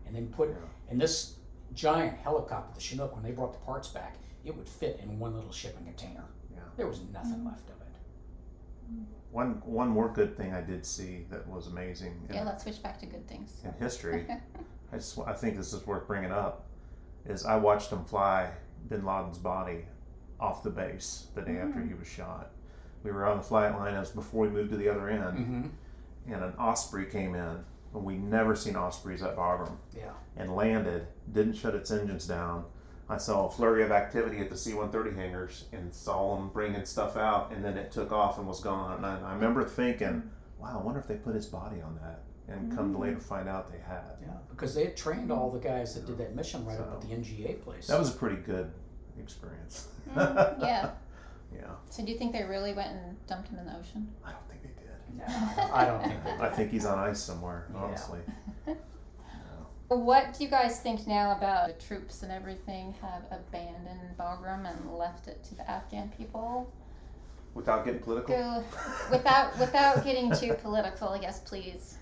and 0.08 0.16
then 0.16 0.28
put 0.30 0.50
Yeah. 0.50 0.56
and 0.90 1.00
this 1.00 1.36
giant 1.74 2.18
helicopter 2.18 2.74
the 2.76 2.82
chinook 2.82 3.14
when 3.16 3.24
they 3.24 3.32
brought 3.32 3.54
the 3.54 3.60
parts 3.60 3.88
back 3.90 4.16
it 4.44 4.56
would 4.56 4.68
fit 4.70 5.00
in 5.04 5.20
one 5.20 5.34
little 5.36 5.52
shipping 5.52 5.84
container 5.86 6.26
Yeah. 6.52 6.60
there 6.78 6.88
was 6.88 7.02
nothing 7.14 7.40
Mhm. 7.40 7.46
left 7.46 7.70
of 7.70 7.76
it 7.82 7.86
One 9.32 9.62
one 9.64 9.90
more 9.90 10.10
good 10.10 10.36
thing 10.36 10.54
I 10.54 10.62
did 10.62 10.84
see 10.86 11.28
that 11.30 11.48
was 11.48 11.68
amazing 11.68 12.26
in, 12.30 12.36
Yeah, 12.36 12.44
let's 12.44 12.64
switch 12.64 12.82
back 12.82 13.00
to 13.02 13.06
good 13.06 13.28
things. 13.28 13.62
in 13.64 13.72
history. 13.74 14.26
I 14.92 14.96
just 14.96 15.20
I 15.20 15.34
think 15.34 15.56
this 15.56 15.72
is 15.74 15.86
worth 15.86 16.08
bringing 16.08 16.32
up. 16.32 16.66
Is 17.26 17.46
I 17.46 17.56
watched 17.58 17.92
them 17.92 18.04
fly 18.06 18.50
Bin 18.88 19.06
Laden's 19.06 19.38
body 19.38 19.86
off 20.40 20.64
the 20.64 20.72
base 20.72 21.28
the 21.36 21.42
day 21.44 21.60
after 21.60 21.80
he 21.82 21.94
was 21.94 22.08
shot. 22.08 22.52
We 23.04 23.12
were 23.12 23.26
on 23.28 23.38
the 23.38 23.44
flight 23.44 23.72
line 23.78 23.94
as 23.94 24.10
before 24.10 24.42
we 24.48 24.50
moved 24.50 24.72
to 24.72 24.78
the 24.78 24.90
other 24.90 25.08
end, 25.10 25.38
mm-hmm. 25.38 26.34
and 26.34 26.44
an 26.44 26.54
Osprey 26.58 27.06
came 27.06 27.36
in, 27.36 27.42
and 27.42 27.64
we 27.94 28.16
never 28.18 28.56
seen 28.56 28.76
Ospreys 28.76 29.24
at 29.24 29.36
Bagram, 29.36 29.78
yeah 29.96 30.12
and 30.38 30.56
landed. 30.56 31.08
Didn't 31.32 31.54
shut 31.54 31.76
its 31.76 31.92
engines 31.92 32.26
down. 32.26 32.66
I 33.10 33.18
saw 33.18 33.48
a 33.48 33.52
flurry 33.52 33.84
of 33.84 33.92
activity 33.92 34.40
at 34.40 34.50
the 34.50 34.58
C-130 34.58 35.16
hangars 35.16 35.66
and 35.74 35.94
saw 35.94 36.36
them 36.36 36.50
bringing 36.50 36.86
stuff 36.86 37.18
out, 37.18 37.52
and 37.52 37.66
then 37.66 37.76
it 37.76 37.92
took 37.92 38.12
off 38.12 38.38
and 38.38 38.48
was 38.48 38.60
gone. 38.62 38.98
And 38.98 39.06
I, 39.06 39.20
I 39.22 39.34
remember 39.34 39.66
thinking, 39.66 40.30
"Wow, 40.60 40.80
I 40.80 40.84
wonder 40.86 41.00
if 41.00 41.08
they 41.08 41.16
put 41.16 41.36
his 41.36 41.48
body 41.48 41.82
on 41.82 42.00
that." 42.02 42.24
And 42.48 42.76
come 42.76 42.94
to 42.94 42.98
later 42.98 43.20
find 43.20 43.48
out 43.48 43.72
they 43.72 43.78
had. 43.78 44.18
yeah 44.22 44.34
because 44.50 44.74
they 44.74 44.86
had 44.86 44.98
trained 44.98 45.32
all 45.32 45.52
the 45.52 45.60
guys 45.60 45.94
that 45.94 46.06
did 46.08 46.18
that 46.18 46.36
mission 46.36 46.66
right 46.66 46.80
up 46.80 46.92
at 46.94 47.02
the 47.02 47.08
nga 47.16 47.62
place 47.62 47.88
That 47.88 48.00
was 48.00 48.10
a 48.10 48.18
pretty 48.18 48.38
good 48.38 48.72
experience. 49.20 49.88
Mm, 50.16 50.60
yeah. 50.60 50.90
yeah. 51.54 51.62
So 51.90 52.04
do 52.04 52.12
you 52.12 52.18
think 52.18 52.34
they 52.34 52.44
really 52.44 52.74
went 52.74 52.90
and 52.90 53.28
dumped 53.28 53.50
him 53.50 53.60
in 53.60 53.66
the 53.66 53.78
ocean? 53.78 54.12
I 54.26 54.32
don't 54.32 54.48
think 54.50 54.64
they 54.64 54.70
did. 54.70 54.90
No, 54.90 54.99
I 55.74 55.86
don't 55.86 56.04
think 56.04 56.24
they 56.24 56.32
I 56.32 56.50
think 56.50 56.72
he's 56.72 56.86
on 56.86 56.98
ice 57.00 57.20
somewhere, 57.22 57.68
Yeah. 57.74 57.80
honestly. 57.82 58.20
What 59.90 60.38
do 60.38 60.44
you 60.44 60.50
guys 60.52 60.80
think 60.80 61.08
now 61.08 61.32
about 61.36 61.68
the 61.68 61.74
troops 61.84 62.22
and 62.22 62.32
everything 62.32 62.94
have 63.02 63.24
abandoned 63.32 64.16
Bagram 64.20 64.70
and 64.70 64.94
left 64.96 65.28
it 65.28 65.44
to 65.46 65.56
the 65.56 65.70
Afghan 65.70 66.12
people? 66.16 66.72
Without 67.56 67.86
getting 67.86 68.00
political? 68.00 68.36
Go 68.36 68.64
without 69.10 69.58
without 69.58 70.04
getting 70.04 70.32
too 70.32 70.54
political. 70.62 71.18
Yes, 71.20 71.40
please. 71.40 71.98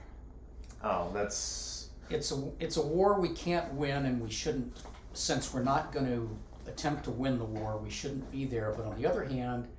Oh, 0.83 1.09
that's. 1.13 1.89
It's 2.09 2.31
a 2.33 2.51
it's 2.59 2.75
a 2.75 2.85
war 2.85 3.19
we 3.19 3.29
can't 3.29 3.73
win, 3.73 4.05
and 4.05 4.21
we 4.21 4.29
shouldn't. 4.29 4.81
Since 5.13 5.53
we're 5.53 5.63
not 5.63 5.93
going 5.93 6.05
to 6.07 6.29
attempt 6.69 7.05
to 7.05 7.11
win 7.11 7.39
the 7.39 7.45
war, 7.45 7.77
we 7.77 7.89
shouldn't 7.89 8.29
be 8.31 8.43
there. 8.43 8.73
But 8.75 8.85
on 8.85 9.01
the 9.01 9.07
other 9.07 9.23
hand, 9.23 9.69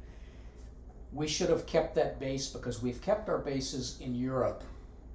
we 1.12 1.26
should 1.26 1.48
have 1.48 1.66
kept 1.66 1.94
that 1.94 2.18
base 2.20 2.48
because 2.48 2.82
we've 2.82 3.00
kept 3.00 3.28
our 3.28 3.38
bases 3.38 3.98
in 4.00 4.14
Europe 4.14 4.62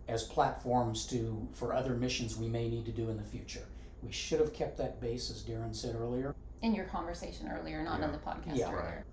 as 0.08 0.24
platforms 0.24 1.06
to 1.08 1.48
for 1.54 1.74
other 1.74 1.94
missions 1.96 2.36
we 2.36 2.48
may 2.50 2.68
need 2.70 2.86
to 2.86 2.92
do 2.92 3.10
in 3.10 3.18
the 3.18 3.24
future. 3.24 3.64
We 4.02 4.12
should 4.12 4.40
have 4.40 4.54
kept 4.54 4.78
that 4.80 5.00
base, 5.00 5.30
as 5.30 5.44
Darren 5.44 5.74
said 5.76 5.96
earlier. 5.96 6.36
In 6.62 6.74
your 6.76 6.86
conversation 6.86 7.48
earlier, 7.50 7.84
not 7.84 8.00
Yeah. 8.00 8.06
on 8.08 8.12
the 8.12 8.18
podcast 8.18 8.58
Yeah. 8.58 8.72
earlier. 8.74 9.06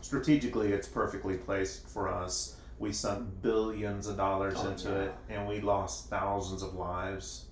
Strategically, 0.00 0.72
it's 0.72 0.86
perfectly 0.86 1.36
placed 1.36 1.88
for 1.88 2.08
us. 2.08 2.56
We 2.78 2.92
sunk 2.92 3.42
billions 3.42 4.06
of 4.06 4.16
dollars 4.16 4.54
Oh, 4.58 4.68
into 4.70 4.90
yeah. 4.90 5.02
it, 5.02 5.14
and 5.28 5.48
we 5.48 5.60
lost 5.60 6.08
thousands 6.08 6.62
of 6.62 6.74
lives. 6.74 7.46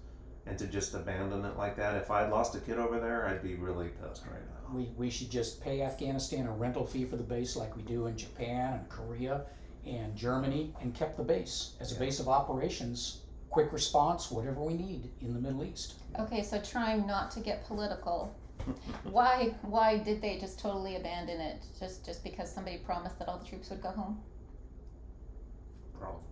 And 0.47 0.57
to 0.61 0.67
just 0.69 0.95
abandon 0.95 1.45
it 1.45 1.57
like 1.57 1.75
that, 1.77 1.97
if 1.97 2.09
I 2.09 2.21
had 2.21 2.31
lost 2.31 2.55
a 2.55 2.61
kid 2.61 2.79
over 2.79 3.01
there, 3.01 3.27
I'd 3.27 3.43
be 3.43 3.57
really 3.57 3.89
pissed 3.89 4.25
right 4.27 4.47
now. 4.47 4.56
We, 4.72 4.90
we 4.96 5.11
should 5.11 5.31
just 5.31 5.62
pay 5.62 5.83
Afghanistan 5.83 6.46
a 6.46 6.52
rental 6.52 6.87
fee 6.87 7.05
for 7.05 7.16
the 7.16 7.22
base 7.22 7.57
like 7.57 7.76
we 7.76 7.83
do 7.83 8.07
in 8.07 8.16
Japan 8.16 8.74
and 8.74 8.88
Korea 8.88 9.46
and 9.87 10.16
Germany 10.16 10.74
and 10.81 10.94
kept 10.94 11.16
the 11.16 11.22
base 11.22 11.74
as 11.81 11.92
a 11.96 11.98
base 11.98 12.18
of 12.18 12.29
operations, 12.29 13.22
quick 13.50 13.72
response, 13.72 14.31
whatever 14.31 14.62
we 14.62 14.74
need 14.74 15.11
in 15.20 15.33
the 15.33 15.40
Middle 15.40 15.64
East. 15.64 15.94
Okay, 16.18 16.42
so 16.42 16.61
trying 16.61 17.07
not 17.07 17.31
to 17.33 17.40
get 17.40 17.66
political. 17.66 18.35
Why 19.05 19.55
why 19.62 19.98
did 19.98 20.20
they 20.20 20.38
just 20.38 20.59
totally 20.59 20.96
abandon 20.96 21.40
it? 21.40 21.64
Just 21.79 22.05
just 22.05 22.24
because 22.24 22.52
somebody 22.52 22.79
promised 22.79 23.18
that 23.18 23.29
all 23.29 23.38
the 23.38 23.44
troops 23.44 23.70
would 23.70 23.83
go 23.83 23.90
home? 23.90 24.20
Probably. 25.98 26.22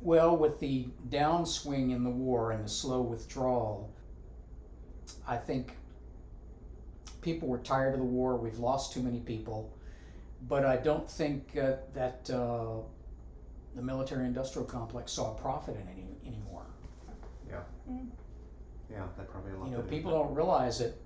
Well, 0.00 0.36
with 0.36 0.58
the 0.58 0.88
downswing 1.08 1.94
in 1.94 2.02
the 2.04 2.10
war 2.10 2.52
and 2.52 2.64
the 2.64 2.68
slow 2.68 3.02
withdrawal, 3.02 3.94
I 5.26 5.36
think 5.36 5.76
people 7.26 7.48
were 7.48 7.58
tired 7.58 7.92
of 7.92 7.98
the 7.98 8.06
war. 8.06 8.36
We've 8.36 8.60
lost 8.60 8.92
too 8.92 9.02
many 9.02 9.18
people. 9.18 9.76
But 10.48 10.64
I 10.64 10.76
don't 10.76 11.10
think 11.10 11.56
uh, 11.60 11.72
that 11.92 12.30
uh, 12.30 12.82
the 13.74 13.82
military 13.82 14.26
industrial 14.26 14.64
complex 14.64 15.10
saw 15.10 15.32
a 15.32 15.34
profit 15.34 15.74
in 15.74 15.88
any, 15.88 16.06
anymore. 16.24 16.66
Yeah, 17.50 17.62
Yeah, 18.88 19.02
that 19.16 19.28
probably 19.28 19.52
a 19.52 19.56
lot 19.56 19.68
You 19.68 19.76
know, 19.76 19.82
people 19.82 20.12
don't 20.12 20.32
realize 20.34 20.80
it, 20.80 21.02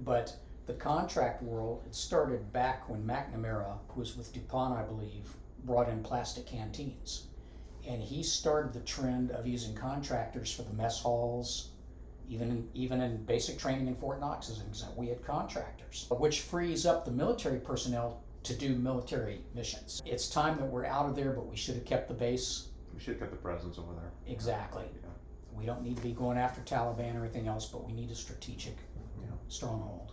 but 0.00 0.34
the 0.66 0.72
contract 0.72 1.42
world, 1.42 1.82
it 1.84 1.94
started 1.94 2.50
back 2.54 2.88
when 2.88 3.02
McNamara, 3.02 3.76
who 3.88 4.00
was 4.00 4.16
with 4.16 4.32
DuPont, 4.32 4.74
I 4.74 4.84
believe, 4.84 5.28
brought 5.64 5.90
in 5.90 6.02
plastic 6.02 6.46
canteens. 6.46 7.26
And 7.86 8.00
he 8.02 8.22
started 8.22 8.72
the 8.72 8.80
trend 8.80 9.32
of 9.32 9.46
using 9.46 9.74
contractors 9.74 10.50
for 10.50 10.62
the 10.62 10.72
mess 10.72 10.98
halls, 11.00 11.72
even 12.30 12.68
even 12.74 13.00
in 13.00 13.24
basic 13.24 13.58
training 13.58 13.88
in 13.88 13.96
Fort 13.96 14.20
Knox, 14.20 14.48
as 14.48 14.60
an 14.60 14.66
example, 14.68 15.02
we 15.02 15.08
had 15.08 15.22
contractors, 15.24 16.06
which 16.10 16.40
frees 16.42 16.86
up 16.86 17.04
the 17.04 17.10
military 17.10 17.58
personnel 17.58 18.22
to 18.44 18.54
do 18.54 18.74
military 18.76 19.40
missions. 19.54 20.00
It's 20.06 20.28
time 20.28 20.56
that 20.58 20.64
we're 20.64 20.86
out 20.86 21.06
of 21.06 21.16
there, 21.16 21.32
but 21.32 21.46
we 21.46 21.56
should 21.56 21.74
have 21.74 21.84
kept 21.84 22.08
the 22.08 22.14
base. 22.14 22.68
We 22.94 23.00
should 23.00 23.14
have 23.14 23.20
kept 23.20 23.32
the 23.32 23.38
presence 23.38 23.78
over 23.78 23.92
there. 23.94 24.12
exactly. 24.26 24.84
Yeah. 25.02 25.08
We 25.52 25.66
don't 25.66 25.82
need 25.82 25.96
to 25.96 26.02
be 26.02 26.12
going 26.12 26.38
after 26.38 26.60
Taliban 26.62 27.16
or 27.16 27.24
anything 27.24 27.48
else, 27.48 27.66
but 27.66 27.84
we 27.86 27.92
need 27.92 28.10
a 28.10 28.14
strategic 28.14 28.76
Yeah. 29.20 29.26
stronghold. 29.48 30.12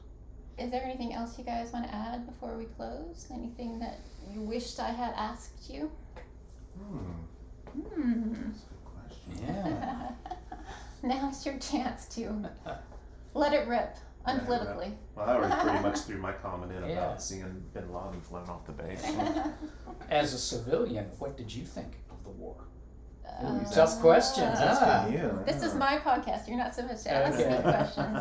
Is 0.58 0.72
there 0.72 0.84
anything 0.84 1.14
else 1.14 1.38
you 1.38 1.46
guys 1.46 1.72
want 1.72 1.86
to 1.86 1.94
add 1.96 2.26
before 2.26 2.58
we 2.58 2.66
close? 2.66 3.28
Anything 3.32 3.78
that 3.80 4.00
you 4.34 4.42
wished 4.42 4.80
I 4.80 4.90
had 4.90 5.14
asked 5.16 5.70
you? 5.70 5.92
Hmm. 6.78 6.98
Hmm. 7.72 8.34
That's 8.34 8.64
a 8.64 8.68
good 8.70 8.84
question. 8.84 9.46
Yeah. 9.46 10.12
Now's 11.04 11.46
your 11.46 11.58
chance 11.60 12.06
to 12.16 12.30
let 13.34 13.54
it 13.54 13.68
rip 13.68 13.96
Let 14.26 14.38
it 14.38 14.48
rip. 14.48 14.48
unpolitically. 14.48 14.94
Well, 15.16 15.30
I 15.30 15.36
already 15.36 15.56
pretty 15.62 15.80
much 15.84 16.00
threw 16.00 16.18
my 16.18 16.32
comment 16.34 16.72
in 16.72 16.84
Yeah. 16.90 16.90
about 17.06 17.22
seeing 17.22 17.64
Bin 17.74 17.94
Laden 17.94 18.20
flown 18.22 18.48
off 18.50 18.66
the 18.66 18.72
base. 18.74 19.04
As 20.10 20.34
a 20.34 20.38
civilian, 20.40 21.06
what 21.20 21.38
did 21.38 21.54
you 21.54 21.64
think 21.66 21.94
of 22.10 22.24
the 22.24 22.30
war? 22.32 22.56
Ooh, 23.44 23.46
Uh, 23.48 23.64
Tough 23.72 24.00
questions, 24.00 24.58
That's 24.60 24.80
Ah. 24.82 25.06
good, 25.06 25.14
yeah. 25.16 25.32
This 25.46 25.62
is 25.64 25.74
my 25.76 25.98
podcast. 26.00 26.48
You're 26.48 26.58
not 26.58 26.74
supposed 26.74 27.04
to 27.06 27.12
ask 27.12 27.40
Okay. 27.40 27.56
me 27.58 27.62
questions. 27.62 28.20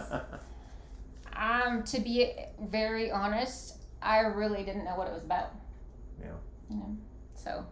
Um, 1.34 1.82
to 1.84 2.00
be 2.00 2.32
very 2.60 3.10
honest, 3.10 3.78
I 4.02 4.18
really 4.20 4.64
didn't 4.64 4.84
know 4.84 4.96
what 4.96 5.06
it 5.08 5.12
was 5.14 5.22
about. 5.24 5.50
Yeah. 6.20 6.28
You 6.70 6.76
know, 6.76 6.96
so. 7.34 7.64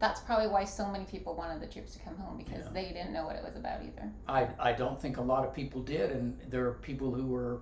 Yeah. 0.00 0.08
That's 0.08 0.20
probably 0.20 0.48
why 0.48 0.64
so 0.64 0.90
many 0.90 1.04
people 1.04 1.34
wanted 1.34 1.60
the 1.60 1.66
troops 1.66 1.92
to 1.94 1.98
come 2.00 2.16
home 2.16 2.36
because 2.36 2.64
Yeah. 2.64 2.72
they 2.72 2.84
didn't 2.88 3.12
know 3.12 3.24
what 3.24 3.36
it 3.36 3.44
was 3.44 3.56
about 3.56 3.82
either. 3.82 4.10
I, 4.28 4.48
I 4.58 4.72
don't 4.72 5.00
think 5.00 5.16
a 5.16 5.22
lot 5.22 5.44
of 5.44 5.54
people 5.54 5.82
did, 5.82 6.10
and 6.10 6.38
there 6.50 6.66
are 6.66 6.74
people 6.74 7.12
who 7.12 7.26
were 7.26 7.60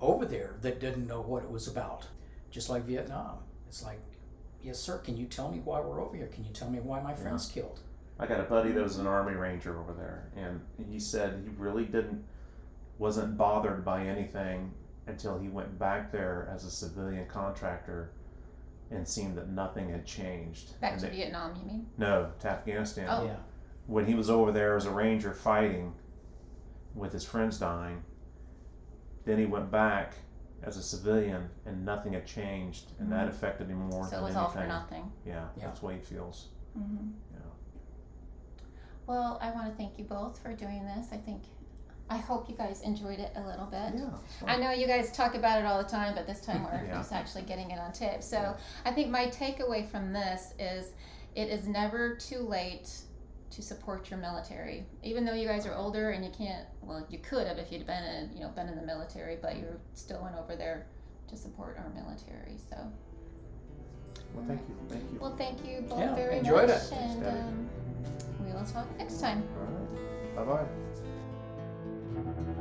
over 0.00 0.24
there 0.24 0.56
that 0.62 0.80
didn't 0.80 1.06
know 1.06 1.20
what 1.20 1.42
it 1.42 1.50
was 1.50 1.68
about. 1.68 2.06
Just 2.50 2.70
like 2.70 2.84
Vietnam. 2.84 3.38
It's 3.68 3.84
like, 3.84 4.00
yes, 4.62 4.78
sir, 4.78 4.98
can 4.98 5.16
you 5.16 5.26
tell 5.26 5.50
me 5.50 5.60
why 5.64 5.80
we're 5.80 6.00
over 6.02 6.16
here? 6.16 6.28
Can 6.28 6.44
you 6.44 6.52
tell 6.52 6.70
me 6.70 6.80
why 6.80 7.00
my 7.02 7.14
friend's 7.14 7.46
killed? 7.46 7.80
I 8.20 8.26
got 8.26 8.40
a 8.40 8.44
buddy 8.44 8.72
that 8.72 8.82
was 8.82 8.98
an 8.98 9.06
army 9.06 9.34
ranger 9.34 9.78
over 9.78 9.92
there, 9.92 10.30
and 10.36 10.60
he 10.90 10.98
said 10.98 11.40
he 11.44 11.50
really 11.56 11.84
didn't, 11.84 12.24
wasn't 12.98 13.36
bothered 13.36 13.84
by 13.84 14.04
anything 14.06 14.72
until 15.06 15.38
he 15.38 15.48
went 15.48 15.78
back 15.78 16.10
there 16.10 16.50
as 16.52 16.64
a 16.64 16.70
civilian 16.70 17.26
contractor, 17.26 18.10
and 18.90 19.06
seen 19.06 19.34
that 19.34 19.48
nothing 19.48 19.88
had 19.90 20.06
changed. 20.06 20.78
Back 20.80 20.92
And 20.92 21.00
to 21.02 21.06
they- 21.06 21.16
Vietnam, 21.16 21.54
you 21.56 21.64
mean? 21.66 21.86
No, 21.98 22.30
to 22.40 22.48
Afghanistan. 22.50 23.06
Oh. 23.10 23.24
Yeah. 23.24 23.36
When 23.86 24.06
he 24.06 24.14
was 24.14 24.28
over 24.30 24.52
there 24.52 24.76
as 24.76 24.84
a 24.86 24.90
ranger 24.90 25.32
fighting, 25.32 25.94
with 26.94 27.12
his 27.12 27.24
friends 27.24 27.58
dying, 27.58 28.02
then 29.24 29.38
he 29.38 29.46
went 29.46 29.70
back 29.70 30.14
as 30.62 30.76
a 30.76 30.82
civilian, 30.82 31.48
and 31.66 31.84
nothing 31.84 32.12
had 32.14 32.26
changed, 32.26 32.92
and 32.98 33.12
that 33.12 33.26
Mhm. 33.26 33.30
affected 33.30 33.68
him 33.68 33.78
more 33.78 33.90
than 33.90 34.00
that. 34.02 34.10
So 34.10 34.16
it 34.18 34.22
was 34.22 34.36
anything. 34.36 34.42
all 34.42 34.50
for 34.50 34.66
nothing. 34.66 35.12
Yeah, 35.24 35.48
Yeah. 35.56 35.66
that's 35.66 35.80
what 35.82 35.94
he 35.94 36.00
feels. 36.00 36.48
hmm 36.74 37.10
Yeah. 37.32 37.38
Well, 39.06 39.38
I 39.40 39.50
want 39.52 39.68
to 39.70 39.74
thank 39.76 39.98
you 39.98 40.04
both 40.04 40.38
for 40.38 40.52
doing 40.54 40.84
this. 40.84 41.08
I 41.12 41.16
think, 41.18 41.44
I 42.10 42.16
hope 42.16 42.48
you 42.48 42.56
guys 42.56 42.80
enjoyed 42.82 43.18
it 43.18 43.32
a 43.36 43.42
little 43.46 43.66
bit. 43.66 43.92
Yeah. 43.96 44.08
I 44.46 44.56
know 44.56 44.70
you 44.70 44.86
guys 44.86 45.12
talk 45.12 45.34
about 45.34 45.58
it 45.60 45.66
all 45.66 45.82
the 45.82 45.88
time, 45.88 46.14
but 46.14 46.26
this 46.26 46.40
time 46.40 46.64
we're 46.64 46.84
Yeah. 46.86 46.94
just 46.94 47.12
actually 47.12 47.42
getting 47.42 47.70
it 47.70 47.78
on 47.78 47.92
tape. 47.92 48.22
So 48.22 48.56
I 48.84 48.90
think 48.92 49.10
my 49.10 49.26
takeaway 49.26 49.86
from 49.88 50.12
this 50.12 50.54
is 50.58 50.92
it 51.34 51.48
is 51.50 51.66
never 51.66 52.16
too 52.16 52.40
late 52.40 52.90
to 53.50 53.62
support 53.62 54.10
your 54.10 54.18
military. 54.18 54.86
Even 55.02 55.24
though 55.24 55.34
you 55.34 55.46
guys 55.46 55.66
are 55.66 55.74
older 55.74 56.10
and 56.10 56.24
you 56.24 56.30
can't, 56.36 56.66
well, 56.82 57.06
you 57.10 57.18
could 57.18 57.46
have 57.46 57.58
if 57.58 57.70
you'd 57.70 57.86
been 57.86 58.02
in, 58.04 58.30
you 58.34 58.40
know, 58.42 58.48
been 58.50 58.68
in 58.68 58.76
the 58.76 58.82
military, 58.86 59.36
but 59.40 59.56
you 59.56 59.66
still 59.94 60.22
went 60.22 60.36
over 60.36 60.56
there 60.56 60.86
to 61.28 61.36
support 61.36 61.76
our 61.78 61.90
military. 61.90 62.56
So, 62.70 62.76
Well, 64.34 64.44
thank 64.46 64.60
you. 64.68 64.74
Thank 64.88 65.12
you. 65.12 65.18
well, 65.20 65.36
thank 65.36 65.66
you 65.66 65.80
both 65.82 65.98
Yeah, 66.00 66.14
very 66.14 66.38
enjoyed 66.38 66.68
much, 66.68 66.76
it. 66.84 66.92
and 66.92 67.26
um, 67.26 67.68
we 68.46 68.52
will 68.52 68.64
talk 68.64 68.86
next 68.98 69.20
time. 69.20 69.42
All 69.58 69.64
right. 69.64 70.36
Bye 70.36 70.44
bye 70.62 70.87
thank 72.24 72.38
you 72.48 72.57